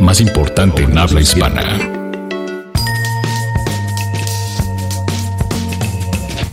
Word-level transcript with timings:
más 0.00 0.20
importante 0.20 0.82
en 0.82 0.98
habla 0.98 1.20
hispana. 1.20 1.62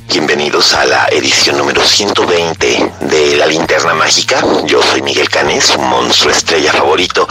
Bienvenidos 0.07 0.73
a 0.73 0.85
la 0.85 1.07
edición 1.07 1.57
número 1.57 1.83
120 1.83 2.91
de 3.01 3.35
La 3.37 3.45
Linterna 3.45 3.93
Mágica. 3.93 4.43
Yo 4.65 4.81
soy 4.81 5.01
Miguel 5.01 5.29
Canes, 5.29 5.65
su 5.65 5.79
monstruo 5.79 6.31
estrella 6.31 6.71
favorito, 6.71 7.27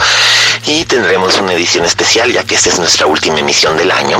y 0.67 0.85
tendremos 0.85 1.37
una 1.37 1.53
edición 1.53 1.85
especial 1.85 2.31
ya 2.31 2.43
que 2.43 2.55
esta 2.55 2.69
es 2.69 2.79
nuestra 2.79 3.05
última 3.05 3.39
emisión 3.39 3.77
del 3.77 3.91
año. 3.91 4.19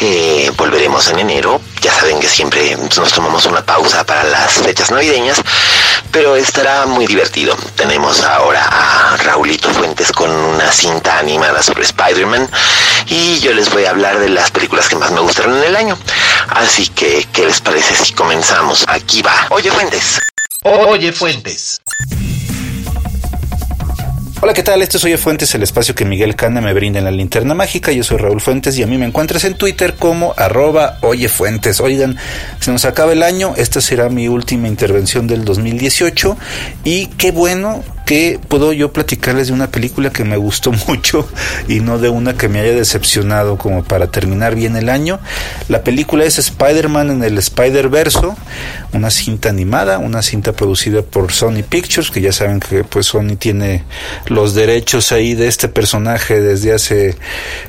Eh, 0.00 0.50
volveremos 0.56 1.08
en 1.08 1.20
enero. 1.20 1.60
Ya 1.80 1.92
saben 1.92 2.20
que 2.20 2.28
siempre 2.28 2.76
nos 2.76 3.12
tomamos 3.12 3.46
una 3.46 3.64
pausa 3.64 4.04
para 4.04 4.24
las 4.24 4.52
fechas 4.54 4.90
navideñas, 4.90 5.40
pero 6.12 6.36
estará 6.36 6.86
muy 6.86 7.06
divertido. 7.06 7.56
Tenemos 7.76 8.22
ahora 8.22 8.64
a 8.64 9.16
Raulito 9.18 9.70
Fuentes 9.70 10.12
con 10.12 10.30
una 10.30 10.70
cinta 10.72 11.18
animada 11.18 11.62
sobre 11.62 11.84
Spider-Man 11.84 12.48
y 13.08 13.38
yo 13.40 13.52
les 13.52 13.70
voy 13.70 13.84
a 13.84 13.90
hablar 13.90 14.18
de 14.18 14.28
las 14.28 14.50
películas 14.50 14.88
que 14.88 14.96
más 14.96 15.10
me 15.10 15.20
gustaron 15.20 15.56
en 15.58 15.64
el 15.64 15.76
año. 15.76 15.98
Así 16.48 16.88
que, 16.88 17.26
¿qué 17.32 17.46
les 17.46 17.60
parece 17.60 17.94
si 17.94 18.12
comenzamos? 18.12 18.84
Aquí 18.88 19.22
va. 19.22 19.46
Oye 19.50 19.70
Fuentes. 19.70 20.18
Oye 20.62 21.12
Fuentes. 21.12 21.80
Hola, 24.38 24.52
¿qué 24.52 24.62
tal? 24.62 24.82
Este 24.82 24.98
es 24.98 25.04
Oye 25.04 25.16
Fuentes, 25.16 25.54
el 25.54 25.62
espacio 25.62 25.94
que 25.94 26.04
Miguel 26.04 26.36
Cana 26.36 26.60
me 26.60 26.74
brinda 26.74 26.98
en 26.98 27.06
la 27.06 27.10
linterna 27.10 27.54
mágica. 27.54 27.90
Yo 27.90 28.04
soy 28.04 28.18
Raúl 28.18 28.42
Fuentes 28.42 28.76
y 28.76 28.82
a 28.82 28.86
mí 28.86 28.98
me 28.98 29.06
encuentras 29.06 29.44
en 29.44 29.54
Twitter 29.54 29.94
como 29.94 30.34
arroba 30.36 30.98
Oye 31.00 31.30
Fuentes. 31.30 31.80
Oigan, 31.80 32.18
se 32.60 32.70
nos 32.70 32.84
acaba 32.84 33.14
el 33.14 33.22
año, 33.22 33.54
esta 33.56 33.80
será 33.80 34.10
mi 34.10 34.28
última 34.28 34.68
intervención 34.68 35.26
del 35.26 35.46
2018 35.46 36.36
y 36.84 37.06
qué 37.06 37.32
bueno 37.32 37.82
que 38.06 38.38
puedo 38.48 38.72
yo 38.72 38.92
platicarles 38.92 39.48
de 39.48 39.52
una 39.52 39.70
película 39.70 40.10
que 40.10 40.24
me 40.24 40.36
gustó 40.36 40.72
mucho 40.88 41.28
y 41.68 41.80
no 41.80 41.98
de 41.98 42.08
una 42.08 42.34
que 42.34 42.48
me 42.48 42.60
haya 42.60 42.72
decepcionado 42.72 43.58
como 43.58 43.84
para 43.84 44.06
terminar 44.06 44.54
bien 44.54 44.76
el 44.76 44.88
año. 44.88 45.18
La 45.68 45.82
película 45.82 46.24
es 46.24 46.38
Spider-Man 46.38 47.10
en 47.10 47.24
el 47.24 47.36
Spider-Verso, 47.36 48.36
una 48.92 49.10
cinta 49.10 49.48
animada, 49.48 49.98
una 49.98 50.22
cinta 50.22 50.52
producida 50.52 51.02
por 51.02 51.32
Sony 51.32 51.62
Pictures, 51.68 52.10
que 52.10 52.20
ya 52.20 52.32
saben 52.32 52.60
que 52.60 52.84
pues 52.84 53.06
Sony 53.06 53.36
tiene 53.36 53.82
los 54.26 54.54
derechos 54.54 55.10
ahí 55.10 55.34
de 55.34 55.48
este 55.48 55.66
personaje 55.68 56.40
desde 56.40 56.72
hace 56.72 57.16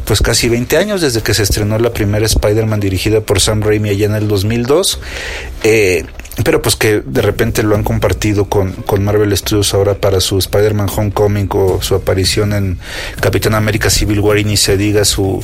pues 0.05 0.21
casi 0.21 0.49
20 0.49 0.77
años, 0.77 1.01
desde 1.01 1.23
que 1.23 1.33
se 1.33 1.43
estrenó 1.43 1.79
la 1.79 1.91
primera 1.91 2.27
Spider-Man 2.27 2.79
dirigida 2.79 3.21
por 3.21 3.39
Sam 3.39 3.61
Raimi 3.61 3.89
allá 3.89 4.05
en 4.05 4.15
el 4.15 4.27
2002. 4.27 4.99
Eh, 5.63 6.05
pero 6.43 6.61
pues 6.61 6.75
que 6.75 7.01
de 7.01 7.21
repente 7.21 7.63
lo 7.63 7.75
han 7.75 7.83
compartido 7.83 8.45
con, 8.45 8.73
con 8.73 9.03
Marvel 9.03 9.35
Studios 9.35 9.73
ahora 9.73 9.95
para 9.95 10.19
su 10.19 10.37
Spider-Man 10.37 10.87
Homecoming 10.95 11.49
o 11.51 11.81
su 11.81 11.95
aparición 11.95 12.53
en 12.53 12.77
Capitán 13.19 13.55
América 13.55 13.89
Civil 13.89 14.19
War 14.19 14.37
y 14.37 14.43
ni 14.43 14.57
se 14.57 14.77
diga 14.77 15.03
su, 15.03 15.43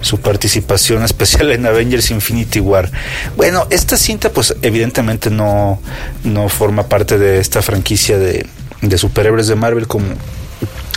su 0.00 0.20
participación 0.20 1.02
especial 1.04 1.50
en 1.52 1.66
Avengers 1.66 2.10
Infinity 2.10 2.60
War. 2.60 2.90
Bueno, 3.36 3.66
esta 3.70 3.96
cinta 3.96 4.30
pues 4.30 4.54
evidentemente 4.62 5.30
no, 5.30 5.80
no 6.24 6.48
forma 6.48 6.88
parte 6.88 7.18
de 7.18 7.38
esta 7.38 7.62
franquicia 7.62 8.18
de, 8.18 8.46
de 8.82 8.98
superhéroes 8.98 9.46
de 9.46 9.54
Marvel 9.54 9.86
como 9.86 10.06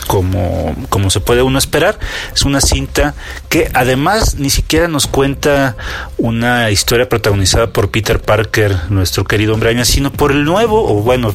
como, 0.08 0.74
como 0.88 1.10
se 1.10 1.20
puede 1.20 1.42
uno 1.42 1.58
esperar. 1.58 2.00
Es 2.34 2.42
una 2.42 2.60
cinta 2.60 3.14
que 3.48 3.70
además 3.74 4.34
ni 4.34 4.50
siquiera 4.50 4.88
nos 4.88 5.06
cuenta 5.06 5.76
una 6.16 6.72
historia 6.72 7.08
protagonizada 7.08 7.72
por 7.72 7.92
Peter 7.92 8.20
Parker, 8.20 8.76
nuestro 8.88 9.24
querido 9.24 9.54
hombre 9.54 9.68
sino 9.84 10.10
por 10.10 10.32
el 10.32 10.44
nuevo, 10.44 10.90
o 10.90 11.02
bueno, 11.02 11.34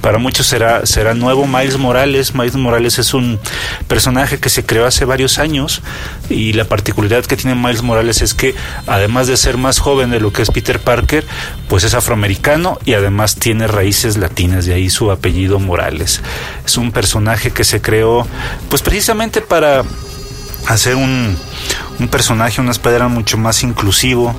para 0.00 0.16
muchos 0.16 0.46
será, 0.46 0.86
será 0.86 1.12
nuevo 1.12 1.46
Miles 1.46 1.76
Morales. 1.76 2.34
Miles 2.34 2.56
Morales 2.56 2.98
es 2.98 3.12
un 3.12 3.38
personaje 3.86 4.38
que 4.38 4.48
se 4.48 4.64
creó 4.64 4.86
hace 4.86 5.04
varios 5.04 5.38
años 5.38 5.82
y 6.30 6.54
la 6.54 6.64
particularidad 6.64 7.26
que 7.26 7.36
tiene 7.36 7.54
Miles 7.54 7.82
Morales 7.82 8.22
es 8.22 8.32
que 8.32 8.54
además 8.86 9.26
de 9.26 9.36
ser 9.36 9.58
más 9.58 9.78
joven 9.78 10.10
de 10.10 10.20
lo 10.20 10.32
que 10.32 10.40
es 10.40 10.50
Peter 10.50 10.80
Parker, 10.80 11.26
pues 11.68 11.84
es 11.84 11.92
afroamericano 11.92 12.78
y 12.86 12.94
además 12.94 13.36
tiene 13.36 13.66
raíces 13.66 14.16
latinas, 14.16 14.64
de 14.64 14.72
ahí 14.72 14.88
su 14.88 15.10
apellido 15.10 15.58
Morales. 15.58 16.22
Es 16.64 16.78
un 16.78 16.92
personaje 16.92 17.50
que 17.50 17.64
se 17.64 17.82
creó 17.82 18.05
pues 18.68 18.82
precisamente 18.82 19.40
para 19.40 19.82
hacer 20.66 20.96
un, 20.96 21.36
un 21.98 22.08
personaje, 22.08 22.60
una 22.60 22.72
espadera 22.72 23.08
mucho 23.08 23.38
más 23.38 23.62
inclusivo 23.62 24.34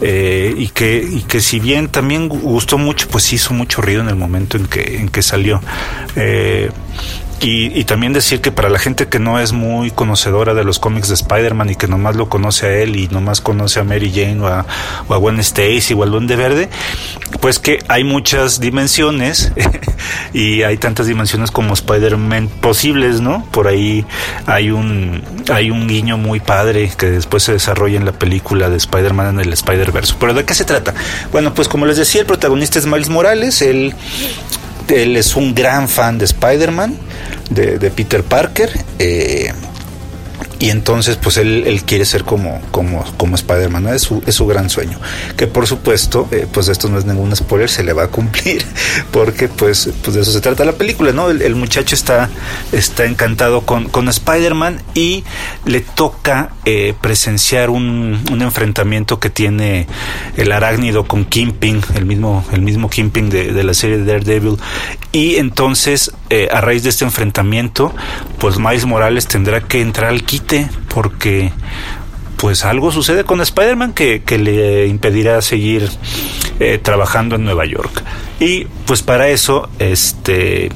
eh, 0.00 0.54
y, 0.56 0.68
que, 0.68 1.02
y 1.02 1.22
que 1.22 1.40
si 1.40 1.60
bien 1.60 1.88
también 1.88 2.28
gustó 2.28 2.78
mucho, 2.78 3.08
pues 3.08 3.32
hizo 3.32 3.54
mucho 3.54 3.82
ruido 3.82 4.02
en 4.02 4.08
el 4.08 4.16
momento 4.16 4.56
en 4.56 4.66
que, 4.66 4.98
en 4.98 5.08
que 5.08 5.22
salió. 5.22 5.60
Eh, 6.16 6.70
y, 7.40 7.78
y, 7.78 7.84
también 7.84 8.12
decir 8.12 8.40
que 8.40 8.50
para 8.50 8.68
la 8.70 8.78
gente 8.78 9.08
que 9.08 9.18
no 9.18 9.38
es 9.38 9.52
muy 9.52 9.90
conocedora 9.90 10.54
de 10.54 10.64
los 10.64 10.78
cómics 10.78 11.08
de 11.08 11.14
Spider-Man 11.14 11.70
y 11.70 11.76
que 11.76 11.86
nomás 11.86 12.16
lo 12.16 12.28
conoce 12.28 12.66
a 12.66 12.72
él 12.78 12.96
y 12.96 13.08
nomás 13.08 13.40
conoce 13.40 13.78
a 13.80 13.84
Mary 13.84 14.10
Jane 14.10 14.40
o 14.40 14.46
a, 14.46 14.64
o 15.08 15.14
a 15.14 15.16
Gwen 15.18 15.38
Stacy 15.40 15.92
o 15.94 16.02
al 16.02 16.10
Duende 16.10 16.34
Verde, 16.36 16.70
pues 17.40 17.58
que 17.58 17.78
hay 17.88 18.04
muchas 18.04 18.58
dimensiones 18.58 19.52
y 20.32 20.62
hay 20.62 20.78
tantas 20.78 21.06
dimensiones 21.06 21.50
como 21.50 21.74
Spider-Man 21.74 22.48
posibles, 22.60 23.20
¿no? 23.20 23.44
Por 23.50 23.68
ahí 23.68 24.06
hay 24.46 24.70
un, 24.70 25.22
hay 25.52 25.70
un 25.70 25.86
guiño 25.88 26.16
muy 26.16 26.40
padre 26.40 26.90
que 26.96 27.10
después 27.10 27.42
se 27.42 27.52
desarrolla 27.52 27.98
en 27.98 28.06
la 28.06 28.12
película 28.12 28.70
de 28.70 28.76
Spider-Man 28.76 29.34
en 29.34 29.40
el 29.40 29.52
Spider-Verse. 29.52 30.14
¿Pero 30.18 30.34
de 30.34 30.44
qué 30.44 30.54
se 30.54 30.64
trata? 30.64 30.94
Bueno, 31.32 31.52
pues 31.54 31.68
como 31.68 31.84
les 31.86 31.96
decía, 31.96 32.22
el 32.22 32.26
protagonista 32.26 32.78
es 32.78 32.86
Miles 32.86 33.08
Morales, 33.08 33.60
él 33.62 33.94
él 34.88 35.16
es 35.16 35.36
un 35.36 35.54
gran 35.54 35.88
fan 35.88 36.18
de 36.18 36.24
Spider-Man, 36.24 36.96
de, 37.50 37.78
de, 37.78 37.90
Peter 37.90 38.22
Parker. 38.22 38.70
Eh, 38.98 39.52
y 40.58 40.70
entonces 40.70 41.16
pues 41.16 41.36
él, 41.36 41.64
él, 41.66 41.82
quiere 41.82 42.04
ser 42.04 42.24
como, 42.24 42.60
como, 42.70 43.04
como 43.16 43.34
Spider-Man, 43.34 43.84
¿no? 43.84 43.92
es, 43.92 44.02
su, 44.02 44.22
es 44.26 44.34
su 44.34 44.46
gran 44.46 44.70
sueño. 44.70 44.98
Que 45.36 45.46
por 45.46 45.66
supuesto, 45.66 46.28
eh, 46.30 46.46
pues 46.50 46.68
esto 46.68 46.88
no 46.88 46.98
es 46.98 47.04
ningún 47.04 47.34
spoiler, 47.36 47.68
se 47.68 47.84
le 47.84 47.92
va 47.92 48.04
a 48.04 48.08
cumplir, 48.08 48.64
porque 49.10 49.48
pues, 49.48 49.90
pues 50.02 50.14
de 50.14 50.22
eso 50.22 50.32
se 50.32 50.40
trata 50.40 50.64
la 50.64 50.72
película, 50.72 51.12
¿no? 51.12 51.30
El, 51.30 51.56
muchacho 51.56 51.94
está, 51.94 52.28
está 52.72 53.04
encantado 53.04 53.62
con, 53.62 53.88
con 53.88 54.08
Spider-Man 54.08 54.80
y 54.94 55.24
le 55.64 55.80
toca 55.80 56.50
eh, 56.64 56.94
presenciar 57.00 57.70
un, 57.70 58.22
un, 58.30 58.42
enfrentamiento 58.42 59.18
que 59.18 59.30
tiene 59.30 59.86
el 60.36 60.52
arácnido 60.52 61.04
con 61.04 61.24
Kingpin, 61.24 61.82
el 61.94 62.04
mismo, 62.06 62.44
el 62.52 62.62
mismo 62.62 62.90
Kingpin 62.90 63.30
de, 63.30 63.52
de 63.52 63.64
la 63.64 63.74
serie 63.74 63.98
de 63.98 64.04
Daredevil. 64.04 64.58
Y 65.12 65.36
entonces, 65.36 66.12
eh, 66.30 66.48
a 66.52 66.60
raíz 66.60 66.82
de 66.82 66.90
este 66.90 67.04
enfrentamiento, 67.04 67.94
pues 68.38 68.58
Miles 68.58 68.86
Morales 68.86 69.26
tendrá 69.26 69.60
que 69.60 69.80
entrar 69.80 70.10
al 70.10 70.22
kit 70.24 70.52
porque 70.88 71.52
pues 72.36 72.64
algo 72.64 72.92
sucede 72.92 73.24
con 73.24 73.40
Spider-Man 73.40 73.92
que, 73.92 74.22
que, 74.22 74.38
le 74.38 74.86
impedirá 74.86 75.40
seguir 75.40 75.88
eh, 76.60 76.78
trabajando 76.78 77.36
en 77.36 77.44
Nueva 77.44 77.64
York. 77.64 78.02
Y 78.40 78.66
pues 78.86 79.02
para 79.02 79.28
eso, 79.28 79.68
este 79.78 80.70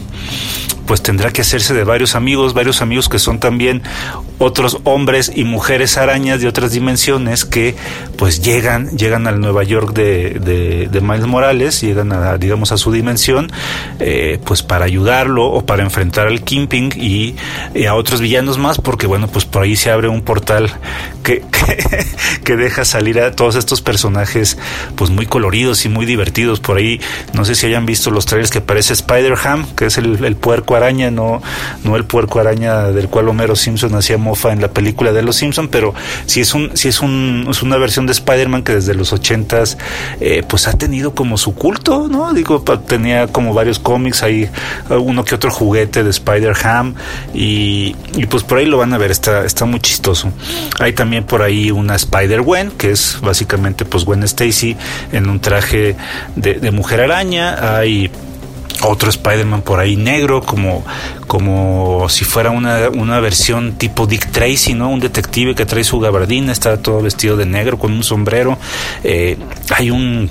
pues 0.91 1.05
tendrá 1.05 1.31
que 1.31 1.43
hacerse 1.43 1.73
de 1.73 1.85
varios 1.85 2.17
amigos, 2.17 2.53
varios 2.53 2.83
amigos 2.83 3.09
que 3.09 3.21
son 3.21 3.39
también 3.39 3.81
otros 4.41 4.79
hombres 4.83 5.31
y 5.33 5.45
mujeres 5.45 5.97
arañas 5.97 6.41
de 6.41 6.49
otras 6.49 6.73
dimensiones 6.73 7.45
que 7.45 7.77
pues 8.17 8.43
llegan, 8.43 8.97
llegan 8.97 9.29
al 9.29 9.39
Nueva 9.39 9.63
York 9.63 9.93
de, 9.93 10.89
de, 10.91 11.01
Miles 11.01 11.27
Morales, 11.27 11.81
llegan 11.83 12.13
a, 12.13 12.39
digamos, 12.39 12.73
a 12.73 12.77
su 12.77 12.91
dimensión, 12.91 13.53
eh, 14.01 14.41
pues 14.45 14.63
para 14.63 14.87
ayudarlo 14.87 15.47
o 15.47 15.65
para 15.65 15.83
enfrentar 15.83 16.27
al 16.27 16.43
Kimping 16.43 16.91
y, 16.97 17.37
a 17.87 17.95
otros 17.95 18.21
villanos 18.21 18.59
más, 18.59 18.79
porque 18.79 19.07
bueno, 19.07 19.29
pues 19.29 19.45
por 19.45 19.63
ahí 19.63 19.77
se 19.77 19.91
abre 19.91 20.09
un 20.09 20.23
portal 20.23 20.71
que, 21.23 21.45
que, 22.45 22.57
deja 22.57 22.85
salir 22.85 23.21
a 23.21 23.33
todos 23.33 23.57
estos 23.57 23.81
personajes 23.81 24.59
pues 24.97 25.11
muy 25.11 25.27
coloridos 25.27 25.85
y 25.85 25.89
muy 25.89 26.07
divertidos. 26.07 26.61
Por 26.61 26.79
ahí, 26.79 27.01
no 27.33 27.45
sé 27.45 27.55
si 27.55 27.67
hayan 27.67 27.87
visto 27.87 28.11
los 28.11 28.27
trailers 28.27 28.51
que 28.51 28.59
aparece 28.59 28.95
Spider-Ham, 28.95 29.75
que 29.77 29.87
es 29.87 29.99
el, 29.99 30.25
el, 30.25 30.37
puerco 30.37 30.77
araña, 30.81 31.11
no, 31.11 31.43
no 31.85 31.97
el 31.97 32.05
puerco 32.05 32.41
araña 32.41 32.91
del 32.93 33.09
cual 33.09 33.29
Homero 33.29 33.57
Simpson 33.57 33.95
hacía 33.95 34.19
mofa 34.19 34.53
en 34.53 34.61
la 34.61 34.69
película 34.69 35.13
de 35.13 35.23
Los 35.23 35.37
Simpson, 35.37 35.69
pero 35.69 35.95
si 36.27 36.41
es 36.41 36.55
un, 36.55 36.77
si 36.77 36.89
es 36.89 37.01
un, 37.01 37.47
es 37.51 37.63
una 37.63 37.77
versión 37.77 38.07
de 38.07 38.13
Spider-Man 38.13 38.63
que 38.63 38.75
desde 38.75 38.95
los 38.95 39.13
ochentas 39.13 39.79
eh, 40.21 40.43
pues 40.47 40.67
ha 40.69 40.73
tenido 40.73 41.15
como 41.15 41.39
su 41.39 41.55
culto, 41.55 42.09
¿no? 42.09 42.33
Digo, 42.33 42.63
tenía 42.87 43.27
como 43.29 43.55
varios 43.55 43.79
cómics, 43.79 44.23
hay 44.23 44.49
uno 44.89 45.25
que 45.25 45.35
otro 45.35 45.51
juguete 45.51 46.03
de 46.03 46.11
Spider-Ham 46.11 46.95
y, 47.35 47.97
y 48.15 48.27
pues 48.27 48.43
por 48.43 48.59
ahí 48.59 48.67
lo 48.67 48.79
van 48.79 48.93
a 48.93 48.99
ver, 48.99 49.11
está, 49.11 49.45
está 49.45 49.65
muy 49.65 49.81
chistoso. 49.81 50.33
Hay 50.79 50.93
también 50.93 51.25
por 51.25 51.43
ahí 51.43 51.71
una 51.71 51.95
Spider-Gwen, 51.97 52.73
que 52.73 52.93
es 52.93 53.19
básicamente 53.23 53.85
pues 53.85 54.05
Gwen 54.05 54.23
Stacy 54.23 54.77
en 55.13 55.29
un 55.29 55.41
traje 55.41 55.97
de, 56.37 56.55
de 56.55 56.71
mujer 56.71 57.01
araña, 57.01 57.77
hay 57.79 58.11
otro 58.83 59.11
Spider-Man 59.11 59.63
por 59.63 59.81
ahí 59.81 59.97
negro, 59.97 60.43
como, 60.43 60.85
como 61.27 62.09
si 62.09 62.25
fuera 62.25 62.51
una, 62.51 62.89
una, 62.91 63.21
versión 63.21 63.75
tipo 63.75 64.07
Dick 64.07 64.31
Tracy, 64.31 64.75
¿no? 64.75 64.89
Un 64.91 65.01
detective 65.01 65.55
que 65.55 65.67
trae 65.67 65.85
su 65.85 66.01
gabardina, 66.01 66.53
está 66.53 66.77
todo 66.79 67.03
vestido 67.03 67.37
de 67.37 67.47
negro 67.47 67.79
con 67.79 67.93
un 67.93 68.03
sombrero. 68.03 68.59
Eh, 69.05 69.37
hay 69.71 69.91
un 69.91 70.31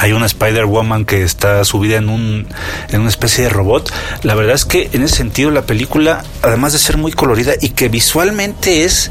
hay 0.00 0.12
una 0.12 0.24
Spider-Woman 0.24 1.04
que 1.04 1.22
está 1.22 1.62
subida 1.64 1.98
en, 1.98 2.08
un, 2.08 2.46
en 2.88 3.00
una 3.00 3.10
especie 3.10 3.44
de 3.44 3.50
robot. 3.50 3.92
La 4.22 4.34
verdad 4.34 4.54
es 4.54 4.64
que 4.64 4.88
en 4.94 5.02
ese 5.02 5.16
sentido 5.16 5.50
la 5.50 5.62
película, 5.62 6.24
además 6.40 6.72
de 6.72 6.78
ser 6.78 6.96
muy 6.96 7.12
colorida 7.12 7.52
y 7.60 7.70
que 7.70 7.90
visualmente 7.90 8.84
es, 8.84 9.10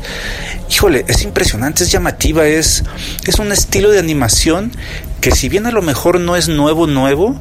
híjole, 0.69 1.05
es 1.07 1.21
impresionante, 1.21 1.83
es 1.83 1.91
llamativa, 1.91 2.47
es, 2.47 2.83
es 3.27 3.37
un 3.37 3.51
estilo 3.51 3.91
de 3.91 3.99
animación 3.99 4.71
que 5.21 5.31
si 5.31 5.47
bien 5.47 5.67
a 5.67 5.71
lo 5.71 5.83
mejor 5.83 6.19
no 6.19 6.35
es 6.35 6.47
nuevo, 6.47 6.87
nuevo, 6.87 7.39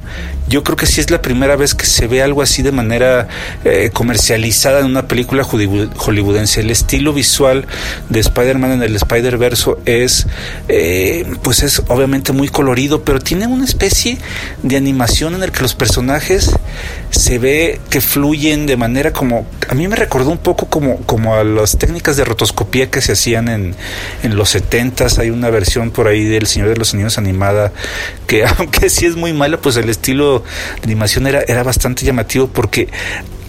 yo 0.49 0.65
creo 0.65 0.77
que 0.77 0.87
sí 0.87 1.01
es 1.01 1.11
la 1.11 1.23
primera 1.23 1.57
vez 1.57 1.75
que 1.75 1.87
se 1.87 2.07
ve 2.07 2.23
algo 2.23 2.43
así 2.43 2.63
de 2.63 2.73
manera 2.73 3.29
eh, 3.65 3.91
comercializada 3.93 4.81
en 4.81 4.87
una 4.87 5.07
película 5.07 5.45
hollywoodense. 5.45 6.61
El 6.61 6.71
estilo 6.71 7.13
visual 7.13 7.67
de 8.09 8.21
Spider-Man 8.21 8.73
en 8.73 8.83
el 8.83 8.97
Spider-Verso 8.97 9.79
es, 9.85 10.27
eh, 10.69 11.27
pues 11.43 11.63
es 11.63 11.83
obviamente 11.89 12.33
muy 12.33 12.49
colorido, 12.49 13.03
pero 13.03 13.21
tiene 13.21 13.47
una 13.47 13.65
especie 13.65 14.19
de 14.63 14.77
animación 14.77 15.35
en 15.35 15.43
el 15.43 15.53
que 15.53 15.61
los 15.61 15.75
personajes 15.75 16.51
se 17.11 17.39
ve 17.39 17.81
que 17.91 18.01
fluyen 18.01 18.67
de 18.67 18.77
manera 18.77 19.13
como, 19.13 19.47
a 19.69 19.75
mí 19.75 19.89
me 19.89 19.97
recordó 19.97 20.31
un 20.31 20.39
poco 20.39 20.67
como, 20.67 20.99
como 20.99 21.35
a 21.35 21.45
las 21.45 21.79
técnicas 21.79 22.17
de 22.17 22.25
rotoscopía 22.25 22.91
que 22.91 23.01
se 23.01 23.13
hacían 23.13 23.49
en, 23.49 23.75
en 24.23 24.37
los 24.37 24.55
70s. 24.55 25.19
Hay 25.19 25.31
una 25.31 25.51
versión 25.51 25.91
por 25.91 26.07
ahí 26.07 26.25
del 26.25 26.47
Señor 26.47 26.69
de 26.69 26.77
los 26.77 26.95
Anillos 26.95 27.19
animada 27.19 27.73
que 28.27 28.45
aunque 28.59 28.91
sí 28.91 29.07
es 29.07 29.17
muy 29.17 29.33
mala, 29.33 29.59
pues 29.59 29.77
el 29.77 29.89
estilo 29.89 30.38
de 30.41 30.85
animación 30.85 31.27
era, 31.27 31.43
era 31.47 31.63
bastante 31.63 32.05
llamativo 32.05 32.49
porque 32.49 32.89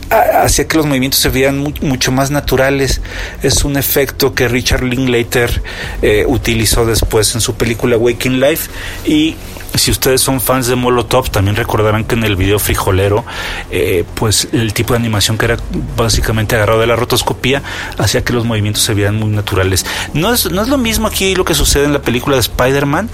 hacía 0.09 0.67
que 0.67 0.77
los 0.77 0.85
movimientos 0.85 1.19
se 1.19 1.29
vean 1.29 1.59
mucho 1.81 2.11
más 2.11 2.31
naturales. 2.31 3.01
Es 3.43 3.63
un 3.63 3.77
efecto 3.77 4.33
que 4.33 4.47
Richard 4.47 4.83
Linklater 4.83 5.61
eh, 6.01 6.25
utilizó 6.27 6.85
después 6.85 7.33
en 7.35 7.41
su 7.41 7.55
película 7.55 7.97
Waking 7.97 8.39
Life 8.39 8.69
y 9.05 9.35
si 9.75 9.91
ustedes 9.91 10.21
son 10.21 10.41
fans 10.41 10.67
de 10.67 10.75
Molotov, 10.75 11.29
también 11.29 11.55
recordarán 11.55 12.03
que 12.03 12.15
en 12.15 12.23
el 12.23 12.35
video 12.35 12.57
frijolero, 12.57 13.23
eh, 13.69 14.03
pues 14.15 14.47
el 14.51 14.73
tipo 14.73 14.93
de 14.93 14.99
animación 14.99 15.37
que 15.37 15.45
era 15.45 15.57
básicamente 15.95 16.55
agarrado 16.55 16.79
de 16.79 16.87
la 16.87 16.95
rotoscopía 16.95 17.61
hacía 17.97 18.23
que 18.23 18.33
los 18.33 18.45
movimientos 18.45 18.81
se 18.83 18.95
vean 18.95 19.15
muy 19.15 19.29
naturales. 19.29 19.85
No 20.13 20.33
es, 20.33 20.49
no 20.51 20.63
es 20.63 20.69
lo 20.69 20.77
mismo 20.77 21.07
aquí 21.07 21.35
lo 21.35 21.45
que 21.45 21.53
sucede 21.53 21.85
en 21.85 21.93
la 21.93 22.01
película 22.01 22.35
de 22.35 22.41
Spider-Man, 22.41 23.09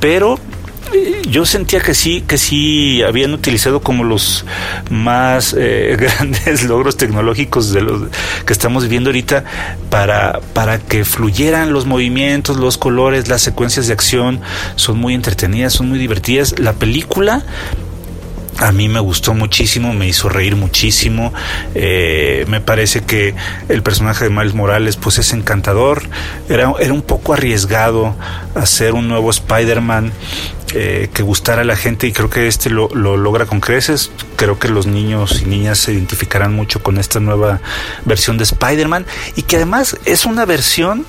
pero 0.00 0.38
yo 1.30 1.44
sentía 1.44 1.80
que 1.80 1.94
sí, 1.94 2.22
que 2.26 2.38
sí 2.38 3.02
habían 3.02 3.32
utilizado 3.34 3.80
como 3.80 4.04
los 4.04 4.44
más 4.90 5.54
eh, 5.58 5.96
grandes 6.00 6.64
logros 6.64 6.96
tecnológicos 6.96 7.72
de 7.72 7.82
los 7.82 8.02
que 8.46 8.52
estamos 8.52 8.84
viviendo 8.84 9.10
ahorita 9.10 9.44
para, 9.90 10.40
para 10.54 10.78
que 10.78 11.04
fluyeran 11.04 11.72
los 11.72 11.86
movimientos, 11.86 12.56
los 12.56 12.78
colores, 12.78 13.28
las 13.28 13.42
secuencias 13.42 13.86
de 13.86 13.92
acción, 13.92 14.40
son 14.76 14.98
muy 14.98 15.14
entretenidas, 15.14 15.74
son 15.74 15.88
muy 15.88 15.98
divertidas. 15.98 16.58
La 16.58 16.72
película 16.72 17.44
a 18.58 18.72
mí 18.72 18.88
me 18.88 19.00
gustó 19.00 19.34
muchísimo, 19.34 19.92
me 19.94 20.08
hizo 20.08 20.28
reír 20.28 20.56
muchísimo. 20.56 21.32
Eh, 21.74 22.44
me 22.48 22.60
parece 22.60 23.02
que 23.02 23.34
el 23.68 23.82
personaje 23.82 24.24
de 24.24 24.30
Miles 24.30 24.54
Morales, 24.54 24.96
pues 24.96 25.18
es 25.18 25.32
encantador. 25.32 26.02
Era, 26.48 26.72
era 26.80 26.92
un 26.92 27.02
poco 27.02 27.34
arriesgado 27.34 28.16
hacer 28.54 28.94
un 28.94 29.08
nuevo 29.08 29.30
Spider-Man 29.30 30.12
eh, 30.74 31.08
que 31.14 31.22
gustara 31.22 31.62
a 31.62 31.64
la 31.64 31.76
gente 31.76 32.06
y 32.06 32.12
creo 32.12 32.28
que 32.28 32.46
este 32.46 32.68
lo, 32.68 32.88
lo, 32.92 33.16
logra 33.16 33.46
con 33.46 33.60
creces. 33.60 34.10
Creo 34.36 34.58
que 34.58 34.68
los 34.68 34.86
niños 34.86 35.40
y 35.40 35.46
niñas 35.46 35.78
se 35.78 35.92
identificarán 35.92 36.54
mucho 36.54 36.82
con 36.82 36.98
esta 36.98 37.20
nueva 37.20 37.60
versión 38.04 38.38
de 38.38 38.44
Spider-Man 38.44 39.06
y 39.36 39.42
que 39.42 39.56
además 39.56 39.96
es 40.04 40.26
una 40.26 40.44
versión 40.44 41.06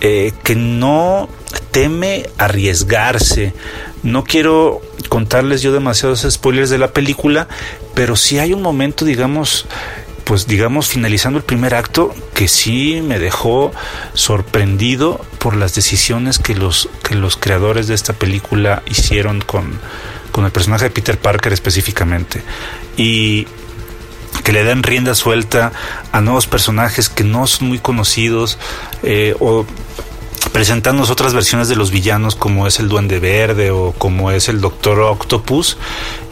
eh, 0.00 0.32
que 0.42 0.54
no 0.56 1.28
teme 1.70 2.26
arriesgarse. 2.36 3.54
No 4.02 4.24
quiero 4.24 4.80
contarles 5.08 5.62
yo 5.62 5.72
demasiados 5.72 6.26
spoilers 6.28 6.70
de 6.70 6.78
la 6.78 6.92
película, 6.92 7.48
pero 7.94 8.16
sí 8.16 8.38
hay 8.38 8.52
un 8.52 8.62
momento, 8.62 9.04
digamos, 9.04 9.66
pues 10.24 10.46
digamos 10.46 10.88
finalizando 10.88 11.38
el 11.38 11.44
primer 11.44 11.74
acto 11.74 12.12
que 12.34 12.48
sí 12.48 13.00
me 13.00 13.18
dejó 13.18 13.72
sorprendido 14.14 15.24
por 15.38 15.54
las 15.56 15.74
decisiones 15.74 16.40
que 16.40 16.56
los 16.56 16.88
que 17.04 17.14
los 17.14 17.36
creadores 17.36 17.86
de 17.86 17.94
esta 17.94 18.12
película 18.12 18.82
hicieron 18.86 19.40
con, 19.40 19.78
con 20.32 20.44
el 20.44 20.50
personaje 20.50 20.84
de 20.84 20.90
Peter 20.90 21.16
Parker 21.18 21.52
específicamente. 21.52 22.42
Y 22.96 23.46
que 24.42 24.52
le 24.52 24.64
dan 24.64 24.82
rienda 24.82 25.14
suelta 25.14 25.72
a 26.12 26.20
nuevos 26.20 26.46
personajes 26.46 27.08
que 27.08 27.24
no 27.24 27.46
son 27.46 27.68
muy 27.68 27.78
conocidos 27.78 28.58
eh, 29.02 29.34
o 29.40 29.64
presentándonos 30.56 31.10
otras 31.10 31.34
versiones 31.34 31.68
de 31.68 31.76
los 31.76 31.90
villanos 31.90 32.34
como 32.34 32.66
es 32.66 32.80
el 32.80 32.88
Duende 32.88 33.20
Verde 33.20 33.70
o 33.72 33.92
como 33.92 34.30
es 34.30 34.48
el 34.48 34.62
Doctor 34.62 35.00
Octopus. 35.00 35.76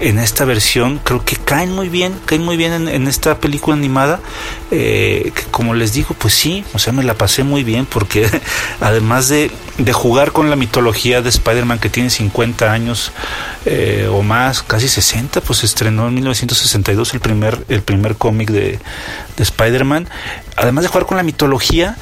En 0.01 0.19
esta 0.19 0.47
versión 0.47 0.99
creo 1.05 1.23
que 1.23 1.37
caen 1.37 1.71
muy 1.73 1.91
bien, 1.91 2.15
caen 2.25 2.43
muy 2.43 2.57
bien 2.57 2.89
en, 2.89 3.07
esta 3.07 3.37
película 3.39 3.77
animada. 3.77 4.21
Eh, 4.71 5.31
que 5.35 5.43
como 5.51 5.75
les 5.75 5.93
digo, 5.93 6.17
pues 6.19 6.33
sí, 6.33 6.65
o 6.73 6.79
sea, 6.79 6.95
me 6.95 7.05
la 7.05 7.13
pasé 7.13 7.45
muy 7.45 7.65
bien 7.65 7.85
porque 7.85 8.27
además 8.81 9.29
de, 9.29 9.51
de 9.77 9.93
jugar 9.93 10.33
con 10.33 10.49
la 10.49 10.57
mitología 10.57 11.21
de 11.21 11.29
Spider-Man 11.29 11.79
que 11.79 11.91
tiene 11.91 12.09
50 12.09 12.73
años 12.73 13.13
eh, 13.67 14.09
o 14.11 14.23
más, 14.23 14.63
casi 14.63 14.89
60, 14.89 15.43
pues 15.43 15.65
estrenó 15.65 16.09
en 16.09 16.15
1962 16.15 17.13
el 17.13 17.21
primer, 17.21 17.63
el 17.69 17.83
primer 17.83 18.17
cómic 18.17 18.49
de, 18.49 18.79
de 19.37 19.43
Spider-Man. 19.43 20.09
Además 20.57 20.85
de 20.85 20.89
jugar 20.89 21.05
con 21.05 21.19
la 21.19 21.25
mitología, 21.25 21.99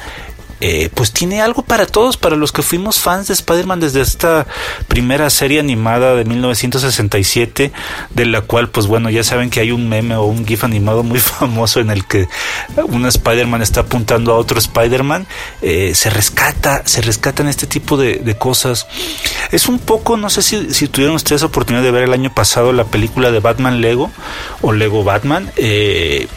eh, 0.65 0.89
pues 0.93 1.11
tiene 1.11 1.41
algo 1.41 1.61
para 1.61 1.85
todos, 1.85 2.15
para 2.15 2.37
los 2.37 2.53
que 2.53 2.61
fuimos 2.61 2.97
fans 2.97 3.27
de 3.27 3.33
Spider-Man 3.33 3.81
desde 3.81 3.99
esta 3.99 4.47
primera 4.87 5.29
serie 5.29 5.59
animada 5.59 6.15
de 6.15 6.23
1967, 6.23 7.73
de 8.11 8.25
la 8.25 8.39
cual, 8.39 8.69
pues 8.69 8.87
bueno, 8.87 9.09
ya 9.09 9.25
saben 9.25 9.49
que 9.49 9.59
hay 9.59 9.71
un 9.71 9.89
meme 9.89 10.15
o 10.15 10.23
un 10.23 10.47
GIF 10.47 10.63
animado 10.63 11.03
muy 11.03 11.19
famoso 11.19 11.81
en 11.81 11.89
el 11.89 12.05
que 12.05 12.29
un 12.81 13.05
Spider-Man 13.05 13.61
está 13.61 13.81
apuntando 13.81 14.31
a 14.31 14.37
otro 14.37 14.57
Spider-Man, 14.57 15.27
eh, 15.61 15.91
se 15.95 16.09
rescata, 16.09 16.83
se 16.85 17.01
rescatan 17.01 17.49
este 17.49 17.67
tipo 17.67 17.97
de, 17.97 18.33
cosas. 18.39 18.87
Es 19.51 19.67
un 19.67 19.79
poco, 19.79 20.15
no 20.15 20.29
sé 20.29 20.41
si, 20.41 20.73
si, 20.73 20.87
tuvieron 20.87 21.17
ustedes 21.17 21.43
oportunidad 21.43 21.83
de 21.83 21.91
ver 21.91 22.03
el 22.03 22.13
año 22.13 22.33
pasado 22.33 22.71
la 22.71 22.85
película 22.85 23.31
de 23.31 23.41
Batman 23.41 23.81
Lego 23.81 24.11
o 24.61 24.71
Lego 24.71 25.03
Batman, 25.03 25.51
eh, 25.57 26.29